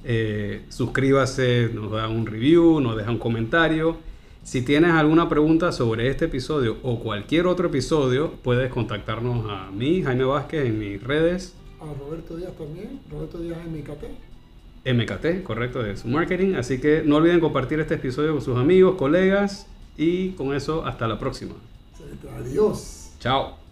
Eh, 0.04 0.62
suscríbase, 0.68 1.70
nos 1.72 1.90
da 1.92 2.08
un 2.08 2.26
review, 2.26 2.80
nos 2.80 2.96
deja 2.96 3.10
un 3.10 3.18
comentario. 3.18 3.96
Si 4.42 4.62
tienes 4.62 4.92
alguna 4.92 5.28
pregunta 5.28 5.72
sobre 5.72 6.08
este 6.08 6.26
episodio 6.26 6.76
o 6.82 7.00
cualquier 7.00 7.46
otro 7.46 7.68
episodio, 7.68 8.34
puedes 8.42 8.70
contactarnos 8.70 9.46
a 9.48 9.70
mí, 9.70 10.02
Jaime 10.02 10.24
Vázquez, 10.24 10.66
en 10.66 10.78
mis 10.78 11.02
redes, 11.02 11.54
A 11.80 11.84
Roberto 11.98 12.36
Díaz 12.36 12.52
también. 12.56 13.00
Roberto 13.10 13.38
Díaz 13.38 13.58
en 13.64 13.72
mi 13.72 13.82
café. 13.82 14.08
MKT, 14.84 15.42
correcto, 15.42 15.82
de 15.82 15.96
su 15.96 16.06
marketing. 16.06 16.54
Así 16.54 16.80
que 16.80 17.02
no 17.04 17.16
olviden 17.16 17.40
compartir 17.40 17.80
este 17.80 17.94
episodio 17.94 18.32
con 18.32 18.42
sus 18.42 18.56
amigos, 18.56 18.94
colegas 18.96 19.66
y 19.96 20.30
con 20.30 20.54
eso 20.54 20.84
hasta 20.84 21.06
la 21.06 21.18
próxima. 21.18 21.54
Adiós. 22.38 23.10
Chao. 23.20 23.65